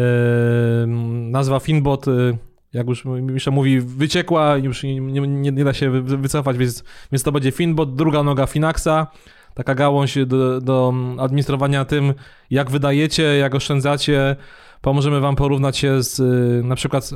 nazwa 1.31 1.59
Finbot, 1.59 2.07
yy, 2.07 2.37
jak 2.73 2.87
już 2.87 3.05
Misza 3.05 3.51
mówi, 3.51 3.81
wyciekła, 3.81 4.57
już 4.57 4.83
nie, 4.83 4.99
nie, 4.99 5.51
nie 5.51 5.63
da 5.63 5.73
się 5.73 5.91
wycofać, 6.01 6.57
więc, 6.57 6.83
więc 7.11 7.23
to 7.23 7.31
będzie 7.31 7.51
Finbot, 7.51 7.95
druga 7.95 8.23
noga 8.23 8.45
Finaxa 8.45 9.07
taka 9.53 9.75
gałąź 9.75 10.17
do, 10.25 10.61
do 10.61 10.93
administrowania 11.19 11.85
tym, 11.85 12.13
jak 12.49 12.71
wydajecie, 12.71 13.23
jak 13.23 13.55
oszczędzacie. 13.55 14.35
Pomożemy 14.83 15.19
wam 15.19 15.35
porównać 15.35 15.77
się 15.77 16.03
z 16.03 16.19
y, 16.19 16.63
na 16.63 16.75
przykład 16.75 17.09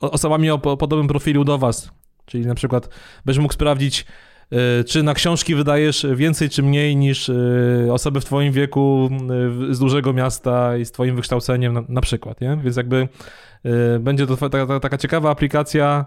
osobami 0.00 0.50
o 0.50 0.58
podobnym 0.58 1.08
profilu 1.08 1.44
do 1.44 1.58
was. 1.58 1.90
Czyli 2.26 2.46
na 2.46 2.54
przykład 2.54 2.88
będziesz 3.24 3.42
mógł 3.42 3.54
sprawdzić, 3.54 4.06
y, 4.80 4.84
czy 4.84 5.02
na 5.02 5.14
książki 5.14 5.54
wydajesz 5.54 6.06
więcej 6.14 6.50
czy 6.50 6.62
mniej 6.62 6.96
niż 6.96 7.28
y, 7.28 7.88
osoby 7.92 8.20
w 8.20 8.24
twoim 8.24 8.52
wieku 8.52 9.10
z 9.70 9.78
dużego 9.78 10.12
miasta 10.12 10.76
i 10.76 10.84
z 10.84 10.92
twoim 10.92 11.16
wykształceniem 11.16 11.72
na, 11.72 11.82
na 11.88 12.00
przykład, 12.00 12.40
nie? 12.40 12.58
Więc 12.64 12.76
jakby 12.76 13.08
będzie 14.00 14.26
to 14.26 14.36
taka, 14.36 14.80
taka 14.80 14.98
ciekawa 14.98 15.30
aplikacja, 15.30 16.04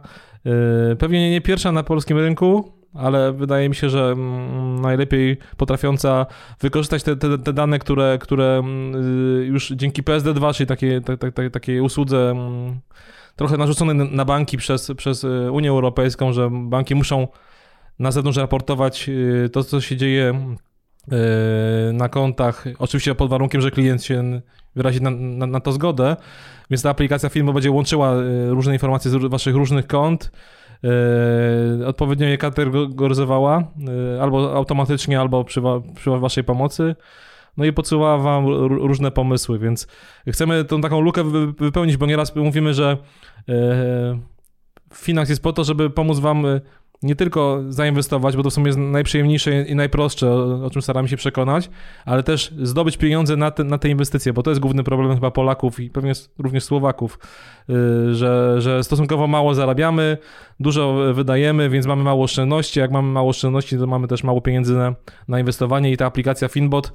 pewnie 0.99 1.31
nie 1.31 1.41
pierwsza 1.41 1.71
na 1.71 1.83
polskim 1.83 2.17
rynku, 2.17 2.78
ale 2.93 3.33
wydaje 3.33 3.69
mi 3.69 3.75
się, 3.75 3.89
że 3.89 4.11
mm, 4.11 4.81
najlepiej 4.81 5.37
potrafiąca 5.57 6.25
wykorzystać 6.59 7.03
te, 7.03 7.15
te, 7.15 7.37
te 7.37 7.53
dane, 7.53 7.79
które, 7.79 8.17
które 8.21 8.57
mm, 8.57 9.41
y, 9.41 9.45
już 9.45 9.69
dzięki 9.69 10.03
PSD2, 10.03 10.53
czyli 10.53 10.67
takiej, 10.67 11.01
takiej, 11.01 11.51
takiej 11.51 11.81
usłudze 11.81 12.31
mm, 12.31 12.79
trochę 13.35 13.57
narzuconej 13.57 13.95
na 13.95 14.25
banki 14.25 14.57
przez, 14.57 14.91
przez 14.97 15.23
y, 15.23 15.51
Unię 15.51 15.69
Europejską, 15.69 16.33
że 16.33 16.49
banki 16.51 16.95
muszą 16.95 17.27
na 17.99 18.11
zewnątrz 18.11 18.37
raportować 18.37 19.09
y, 19.09 19.49
to, 19.53 19.63
co 19.63 19.81
się 19.81 19.97
dzieje 19.97 20.55
na 21.93 22.09
kontach, 22.09 22.65
oczywiście 22.79 23.15
pod 23.15 23.29
warunkiem, 23.29 23.61
że 23.61 23.71
klient 23.71 24.03
się 24.03 24.41
wyrazi 24.75 25.01
na, 25.01 25.09
na, 25.11 25.47
na 25.47 25.59
to 25.59 25.71
zgodę, 25.71 26.15
więc 26.69 26.81
ta 26.81 26.89
aplikacja 26.89 27.29
filmu 27.29 27.53
będzie 27.53 27.71
łączyła 27.71 28.13
różne 28.49 28.73
informacje 28.73 29.11
z 29.11 29.15
waszych 29.15 29.55
różnych 29.55 29.87
kont, 29.87 30.31
E, 30.83 31.87
odpowiednio 31.87 32.27
je 32.27 32.37
kategoryzowała, 32.37 33.63
e, 34.17 34.21
albo 34.21 34.55
automatycznie, 34.55 35.19
albo 35.19 35.43
przy, 35.43 35.61
przy 35.95 36.09
waszej 36.09 36.43
pomocy. 36.43 36.95
No 37.57 37.65
i 37.65 37.73
podsyłała 37.73 38.17
wam 38.17 38.47
różne 38.67 39.11
pomysły, 39.11 39.59
więc 39.59 39.87
chcemy 40.27 40.65
tą 40.65 40.81
taką 40.81 41.01
lukę 41.01 41.23
wypełnić, 41.57 41.97
bo 41.97 42.05
nieraz 42.05 42.35
mówimy, 42.35 42.73
że 42.73 42.97
e, 43.49 44.19
Finax 44.93 45.29
jest 45.29 45.43
po 45.43 45.53
to, 45.53 45.63
żeby 45.63 45.89
pomóc 45.89 46.19
wam 46.19 46.45
nie 47.03 47.15
tylko 47.15 47.63
zainwestować, 47.69 48.37
bo 48.37 48.43
to 48.43 48.49
w 48.49 48.53
sumie 48.53 48.67
jest 48.67 48.79
najprzyjemniejsze 48.79 49.61
i 49.61 49.75
najprostsze, 49.75 50.33
o, 50.33 50.69
czym 50.69 50.81
staramy 50.81 51.07
się 51.07 51.17
przekonać, 51.17 51.69
ale 52.05 52.23
też 52.23 52.53
zdobyć 52.61 52.97
pieniądze 52.97 53.37
na 53.37 53.51
te, 53.51 53.63
na 53.63 53.77
te 53.77 53.89
inwestycje, 53.89 54.33
bo 54.33 54.43
to 54.43 54.51
jest 54.51 54.61
główny 54.61 54.83
problem 54.83 55.15
chyba 55.15 55.31
Polaków 55.31 55.79
i 55.79 55.89
pewnie 55.89 56.13
również 56.37 56.63
Słowaków, 56.63 57.19
yy, 57.67 58.15
że, 58.15 58.61
że 58.61 58.83
stosunkowo 58.83 59.27
mało 59.27 59.53
zarabiamy, 59.53 60.17
dużo 60.59 61.13
wydajemy, 61.13 61.69
więc 61.69 61.85
mamy 61.85 62.03
mało 62.03 62.23
oszczędności. 62.23 62.79
Jak 62.79 62.91
mamy 62.91 63.11
mało 63.11 63.29
oszczędności, 63.29 63.77
to 63.77 63.87
mamy 63.87 64.07
też 64.07 64.23
mało 64.23 64.41
pieniędzy 64.41 64.73
na, 64.75 64.95
na 65.27 65.39
inwestowanie 65.39 65.91
i 65.91 65.97
ta 65.97 66.05
aplikacja 66.05 66.47
Finbot 66.47 66.93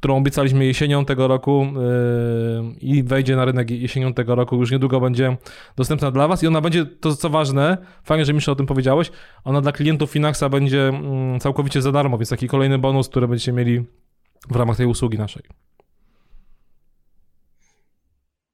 którą 0.00 0.16
obiecaliśmy 0.16 0.64
jesienią 0.64 1.04
tego 1.04 1.28
roku 1.28 1.66
yy, 1.74 2.72
i 2.80 3.02
wejdzie 3.02 3.36
na 3.36 3.44
rynek 3.44 3.70
jesienią 3.70 4.14
tego 4.14 4.34
roku, 4.34 4.56
już 4.56 4.70
niedługo 4.70 5.00
będzie 5.00 5.36
dostępna 5.76 6.10
dla 6.10 6.28
Was 6.28 6.42
i 6.42 6.46
ona 6.46 6.60
będzie, 6.60 6.86
to 6.86 7.16
co 7.16 7.30
ważne, 7.30 7.78
fajnie, 8.04 8.24
że 8.24 8.32
Misza 8.32 8.52
o 8.52 8.56
tym 8.56 8.66
powiedziałeś, 8.66 9.10
ona 9.44 9.60
dla 9.60 9.72
klientów 9.72 10.10
Finaxa 10.10 10.48
będzie 10.50 10.88
mm, 10.88 11.40
całkowicie 11.40 11.82
za 11.82 11.92
darmo, 11.92 12.18
więc 12.18 12.28
taki 12.28 12.48
kolejny 12.48 12.78
bonus, 12.78 13.08
który 13.08 13.28
będziecie 13.28 13.52
mieli 13.52 13.84
w 14.50 14.56
ramach 14.56 14.76
tej 14.76 14.86
usługi 14.86 15.18
naszej. 15.18 15.42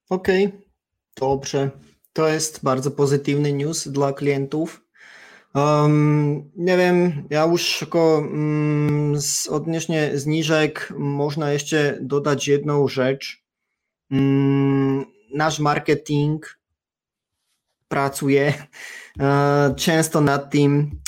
Okej, 0.09 0.45
okay. 0.45 0.61
dobrze. 1.19 1.69
To 2.13 2.27
jest 2.27 2.63
bardzo 2.63 2.91
pozytywny 2.91 3.53
news 3.53 3.87
dla 3.87 4.13
klientów. 4.13 4.86
Um, 5.57 6.51
nie 6.55 6.77
wiem, 6.77 7.27
ja 7.29 7.45
już 7.45 7.81
jako 7.81 8.17
um, 8.17 9.13
z, 9.21 9.47
odnośnie 9.47 10.11
zniżek 10.13 10.93
można 10.97 11.51
jeszcze 11.51 11.97
dodać 12.01 12.47
jedną 12.47 12.87
rzecz. 12.87 13.43
Um, 14.11 15.05
nasz 15.33 15.59
marketing 15.59 16.59
pracuje 17.87 18.53
uh, 19.19 19.75
często 19.75 20.21
nad 20.21 20.51
tym, 20.51 21.01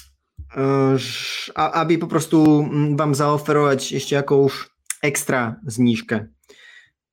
uh, 0.56 1.02
aby 1.56 1.98
po 1.98 2.08
prostu 2.08 2.60
mm, 2.72 2.98
Wam 2.98 3.16
zaoferować 3.16 3.92
jeszcze 3.92 4.16
jakąś 4.16 4.54
ekstra 5.02 5.60
zniżkę. 5.68 6.28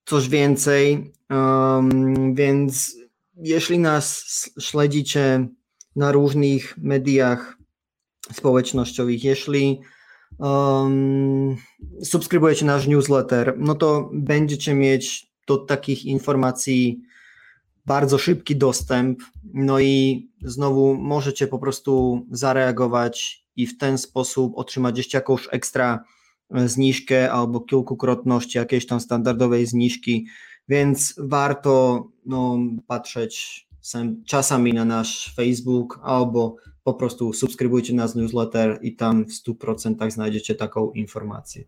Coś 0.05 0.29
więcej, 0.29 1.13
um, 1.31 2.35
więc 2.35 2.97
jeśli 3.37 3.79
nas 3.79 4.25
śledzicie 4.61 5.49
na 5.97 6.13
różnych 6.13 6.79
mediach 6.79 7.59
społecznościowych. 8.33 9.25
Jeśli 9.25 9.81
um, 10.39 11.57
subskrybujecie 12.03 12.65
nasz 12.65 12.87
newsletter, 12.87 13.55
no 13.59 13.75
to 13.75 14.11
będziecie 14.13 14.75
mieć 14.75 15.33
do 15.47 15.57
takich 15.57 16.05
informacji 16.05 17.03
bardzo 17.87 18.19
szybki 18.19 18.57
dostęp. 18.57 19.19
No 19.55 19.81
i 19.81 20.29
znowu 20.43 20.95
możecie 20.95 21.47
po 21.47 21.59
prostu 21.59 22.23
zareagować 22.31 23.47
i 23.57 23.67
w 23.67 23.79
ten 23.79 23.99
sposób 23.99 24.53
otrzymać 24.57 25.15
jakąś 25.15 25.49
ekstra 25.51 26.05
zniżkę 26.51 27.33
albo 27.33 27.61
kilkukrotności 27.61 28.59
jakiejś 28.59 28.87
tam 28.87 29.01
standardowej 29.01 29.67
zniżki, 29.67 30.27
więc 30.69 31.15
warto 31.19 32.05
no, 32.27 32.59
patrzeć 32.87 33.66
czasami 34.27 34.73
na 34.73 34.85
nasz 34.85 35.35
Facebook 35.37 36.01
albo 36.03 36.57
po 36.85 36.95
prostu 36.95 37.33
subskrybujcie 37.33 37.95
nasz 37.95 38.15
newsletter 38.15 38.79
i 38.83 38.97
tam 38.97 39.25
w 39.25 39.33
100% 39.49 40.11
znajdziecie 40.11 40.55
taką 40.55 40.91
informację. 40.91 41.65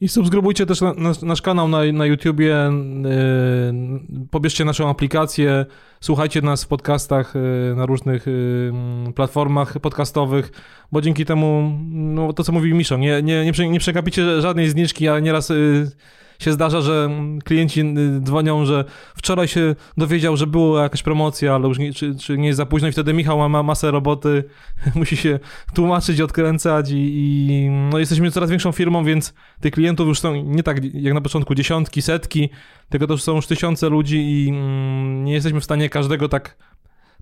I 0.00 0.08
subskrybujcie 0.08 0.66
też 0.66 0.80
na, 0.80 0.94
na, 0.94 1.12
nasz 1.22 1.42
kanał 1.42 1.68
na, 1.68 1.92
na 1.92 2.06
YouTubie, 2.06 2.70
yy, 3.02 4.26
pobierzcie 4.30 4.64
naszą 4.64 4.88
aplikację, 4.88 5.66
słuchajcie 6.00 6.42
nas 6.42 6.64
w 6.64 6.68
podcastach 6.68 7.34
yy, 7.34 7.76
na 7.76 7.86
różnych 7.86 8.26
yy, 8.26 9.12
platformach 9.12 9.78
podcastowych, 9.78 10.52
bo 10.92 11.00
dzięki 11.00 11.24
temu, 11.24 11.78
no 11.90 12.32
to 12.32 12.44
co 12.44 12.52
mówi 12.52 12.74
Miszo, 12.74 12.96
nie, 12.96 13.22
nie, 13.22 13.52
nie, 13.58 13.68
nie 13.68 13.80
przegapicie 13.80 14.40
żadnej 14.40 14.68
zniżki, 14.68 15.08
a 15.08 15.20
nieraz... 15.20 15.48
Yy, 15.48 15.90
się 16.38 16.52
zdarza, 16.52 16.80
że 16.80 17.10
klienci 17.44 17.80
y, 17.80 18.20
dzwonią, 18.20 18.66
że 18.66 18.84
wczoraj 19.14 19.48
się 19.48 19.74
dowiedział, 19.96 20.36
że 20.36 20.46
była 20.46 20.82
jakaś 20.82 21.02
promocja, 21.02 21.54
ale 21.54 21.68
już 21.68 21.78
nie, 21.78 21.92
czy, 21.92 22.14
czy 22.14 22.38
nie 22.38 22.46
jest 22.46 22.56
za 22.56 22.66
późno 22.66 22.88
i 22.88 22.92
wtedy 22.92 23.12
Michał 23.12 23.48
ma 23.48 23.62
masę 23.62 23.90
roboty, 23.90 24.44
musi 24.94 25.16
się 25.16 25.38
tłumaczyć, 25.74 26.20
odkręcać 26.20 26.90
i, 26.90 27.16
i, 27.16 27.70
no 27.70 27.98
jesteśmy 27.98 28.30
coraz 28.30 28.50
większą 28.50 28.72
firmą, 28.72 29.04
więc 29.04 29.34
tych 29.60 29.72
klientów 29.72 30.08
już 30.08 30.20
są 30.20 30.34
nie 30.34 30.62
tak 30.62 30.94
jak 30.94 31.14
na 31.14 31.20
początku 31.20 31.54
dziesiątki, 31.54 32.02
setki, 32.02 32.48
tylko 32.88 33.06
to 33.06 33.12
już 33.12 33.22
są 33.22 33.36
już 33.36 33.46
tysiące 33.46 33.88
ludzi 33.88 34.18
i 34.18 34.48
mm, 34.48 35.24
nie 35.24 35.32
jesteśmy 35.32 35.60
w 35.60 35.64
stanie 35.64 35.88
każdego 35.88 36.28
tak 36.28 36.56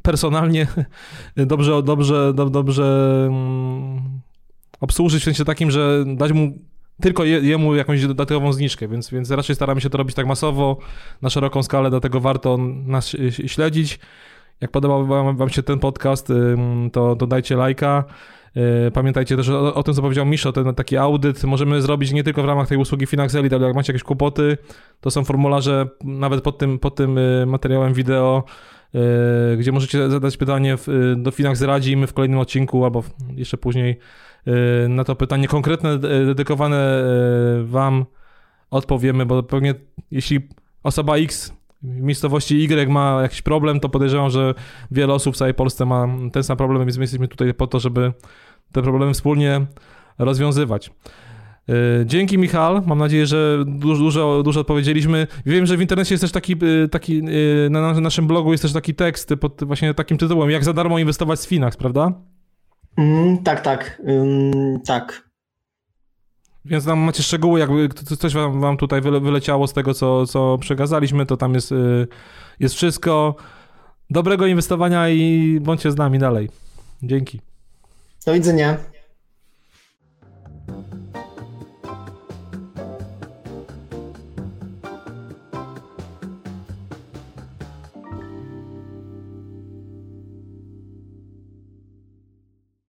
personalnie 0.02 0.66
dobrze, 1.36 1.82
dobrze, 1.82 2.32
dobrze 2.34 3.26
mm, 3.28 4.20
obsłużyć 4.80 5.22
w 5.22 5.24
sensie 5.24 5.44
takim, 5.44 5.70
że 5.70 6.04
dać 6.06 6.32
mu 6.32 6.58
tylko 7.00 7.24
je, 7.24 7.40
jemu 7.40 7.74
jakąś 7.74 8.06
dodatkową 8.06 8.52
zniżkę, 8.52 8.88
więc, 8.88 9.10
więc 9.10 9.30
raczej 9.30 9.56
staramy 9.56 9.80
się 9.80 9.90
to 9.90 9.98
robić 9.98 10.16
tak 10.16 10.26
masowo, 10.26 10.78
na 11.22 11.30
szeroką 11.30 11.62
skalę, 11.62 11.90
dlatego 11.90 12.20
warto 12.20 12.58
nas 12.86 13.16
śledzić. 13.46 13.98
Jak 14.60 14.70
podobał 14.70 15.06
wam, 15.36 15.50
się 15.50 15.62
ten 15.62 15.78
podcast, 15.78 16.32
to, 16.92 17.16
to 17.16 17.26
dajcie 17.26 17.56
lajka. 17.56 18.04
Y, 18.86 18.90
pamiętajcie 18.90 19.36
też 19.36 19.48
o, 19.48 19.74
o, 19.74 19.82
tym, 19.82 19.94
co 19.94 20.02
powiedział 20.02 20.26
Miszo, 20.26 20.52
ten 20.52 20.74
taki 20.74 20.96
audyt 20.96 21.44
możemy 21.44 21.82
zrobić 21.82 22.12
nie 22.12 22.24
tylko 22.24 22.42
w 22.42 22.44
ramach 22.44 22.68
tej 22.68 22.78
usługi 22.78 23.06
Finax 23.06 23.34
Elite, 23.34 23.56
ale 23.56 23.66
jak 23.66 23.76
macie 23.76 23.92
jakieś 23.92 24.02
kłopoty, 24.02 24.58
to 25.00 25.10
są 25.10 25.24
formularze 25.24 25.88
nawet 26.04 26.42
pod 26.42 26.58
tym, 26.58 26.78
pod 26.78 26.94
tym 26.94 27.18
y, 27.18 27.46
materiałem 27.46 27.94
wideo, 27.94 28.44
y, 28.94 29.56
gdzie 29.56 29.72
możecie 29.72 30.10
zadać 30.10 30.36
pytanie 30.36 30.76
do 31.16 31.30
Finax 31.30 31.62
Radzi 31.62 31.92
i 31.92 31.96
my 31.96 32.06
w 32.06 32.12
kolejnym 32.12 32.38
odcinku 32.38 32.84
albo 32.84 33.02
jeszcze 33.34 33.56
później 33.56 33.98
na 34.88 35.04
to 35.04 35.16
pytanie 35.16 35.48
konkretne, 35.48 35.94
y, 35.94 35.98
dedykowane 35.98 37.04
y, 37.60 37.66
Wam 37.66 38.04
odpowiemy, 38.70 39.26
bo 39.26 39.42
pewnie 39.42 39.74
jeśli 40.10 40.48
osoba 40.82 41.16
X 41.16 41.52
w 41.82 42.00
miejscowości 42.00 42.64
Y 42.64 42.90
ma 42.90 43.22
jakiś 43.22 43.42
problem, 43.42 43.80
to 43.80 43.88
podejrzewam, 43.88 44.30
że 44.30 44.54
wiele 44.90 45.14
osób 45.14 45.34
w 45.34 45.38
całej 45.38 45.54
Polsce 45.54 45.86
ma 45.86 46.08
ten 46.32 46.42
sam 46.42 46.56
problem, 46.56 46.84
więc 46.84 46.96
my 46.96 47.02
jesteśmy 47.02 47.28
tutaj 47.28 47.54
po 47.54 47.66
to, 47.66 47.80
żeby 47.80 48.12
te 48.72 48.82
problemy 48.82 49.14
wspólnie 49.14 49.66
rozwiązywać. 50.18 50.90
Dzięki 52.04 52.38
Michał, 52.38 52.82
mam 52.86 52.98
nadzieję, 52.98 53.26
że 53.26 53.64
dużo, 53.66 53.98
dużo, 53.98 54.42
dużo 54.42 54.60
odpowiedzieliśmy. 54.60 55.26
Wiem, 55.46 55.66
że 55.66 55.76
w 55.76 55.80
internecie 55.80 56.14
jest 56.14 56.22
też 56.22 56.32
taki, 56.32 56.56
taki 56.90 57.22
na 57.70 58.00
naszym 58.00 58.26
blogu 58.26 58.52
jest 58.52 58.62
też 58.62 58.72
taki 58.72 58.94
tekst 58.94 59.34
pod 59.40 59.64
właśnie 59.64 59.94
takim 59.94 60.18
tytułem, 60.18 60.50
jak 60.50 60.64
za 60.64 60.72
darmo 60.72 60.98
inwestować 60.98 61.40
z 61.40 61.46
Finax, 61.46 61.76
prawda? 61.76 62.12
Mm, 62.96 63.38
tak, 63.38 63.60
tak, 63.60 64.02
ym, 64.08 64.80
tak. 64.86 65.26
Więc 66.64 66.84
tam 66.84 66.98
macie 66.98 67.22
szczegóły, 67.22 67.60
jakby 67.60 67.88
coś 68.18 68.34
wam, 68.34 68.60
wam 68.60 68.76
tutaj 68.76 69.00
wyleciało 69.00 69.66
z 69.66 69.72
tego, 69.72 69.94
co, 69.94 70.26
co 70.26 70.58
przekazaliśmy, 70.58 71.26
to 71.26 71.36
tam 71.36 71.54
jest, 71.54 71.72
y, 71.72 72.06
jest 72.60 72.74
wszystko. 72.74 73.34
Dobrego 74.10 74.46
inwestowania 74.46 75.08
i 75.08 75.58
bądźcie 75.62 75.92
z 75.92 75.96
nami 75.96 76.18
dalej. 76.18 76.50
Dzięki. 77.02 77.40
Do 78.26 78.32
widzenia. 78.32 78.76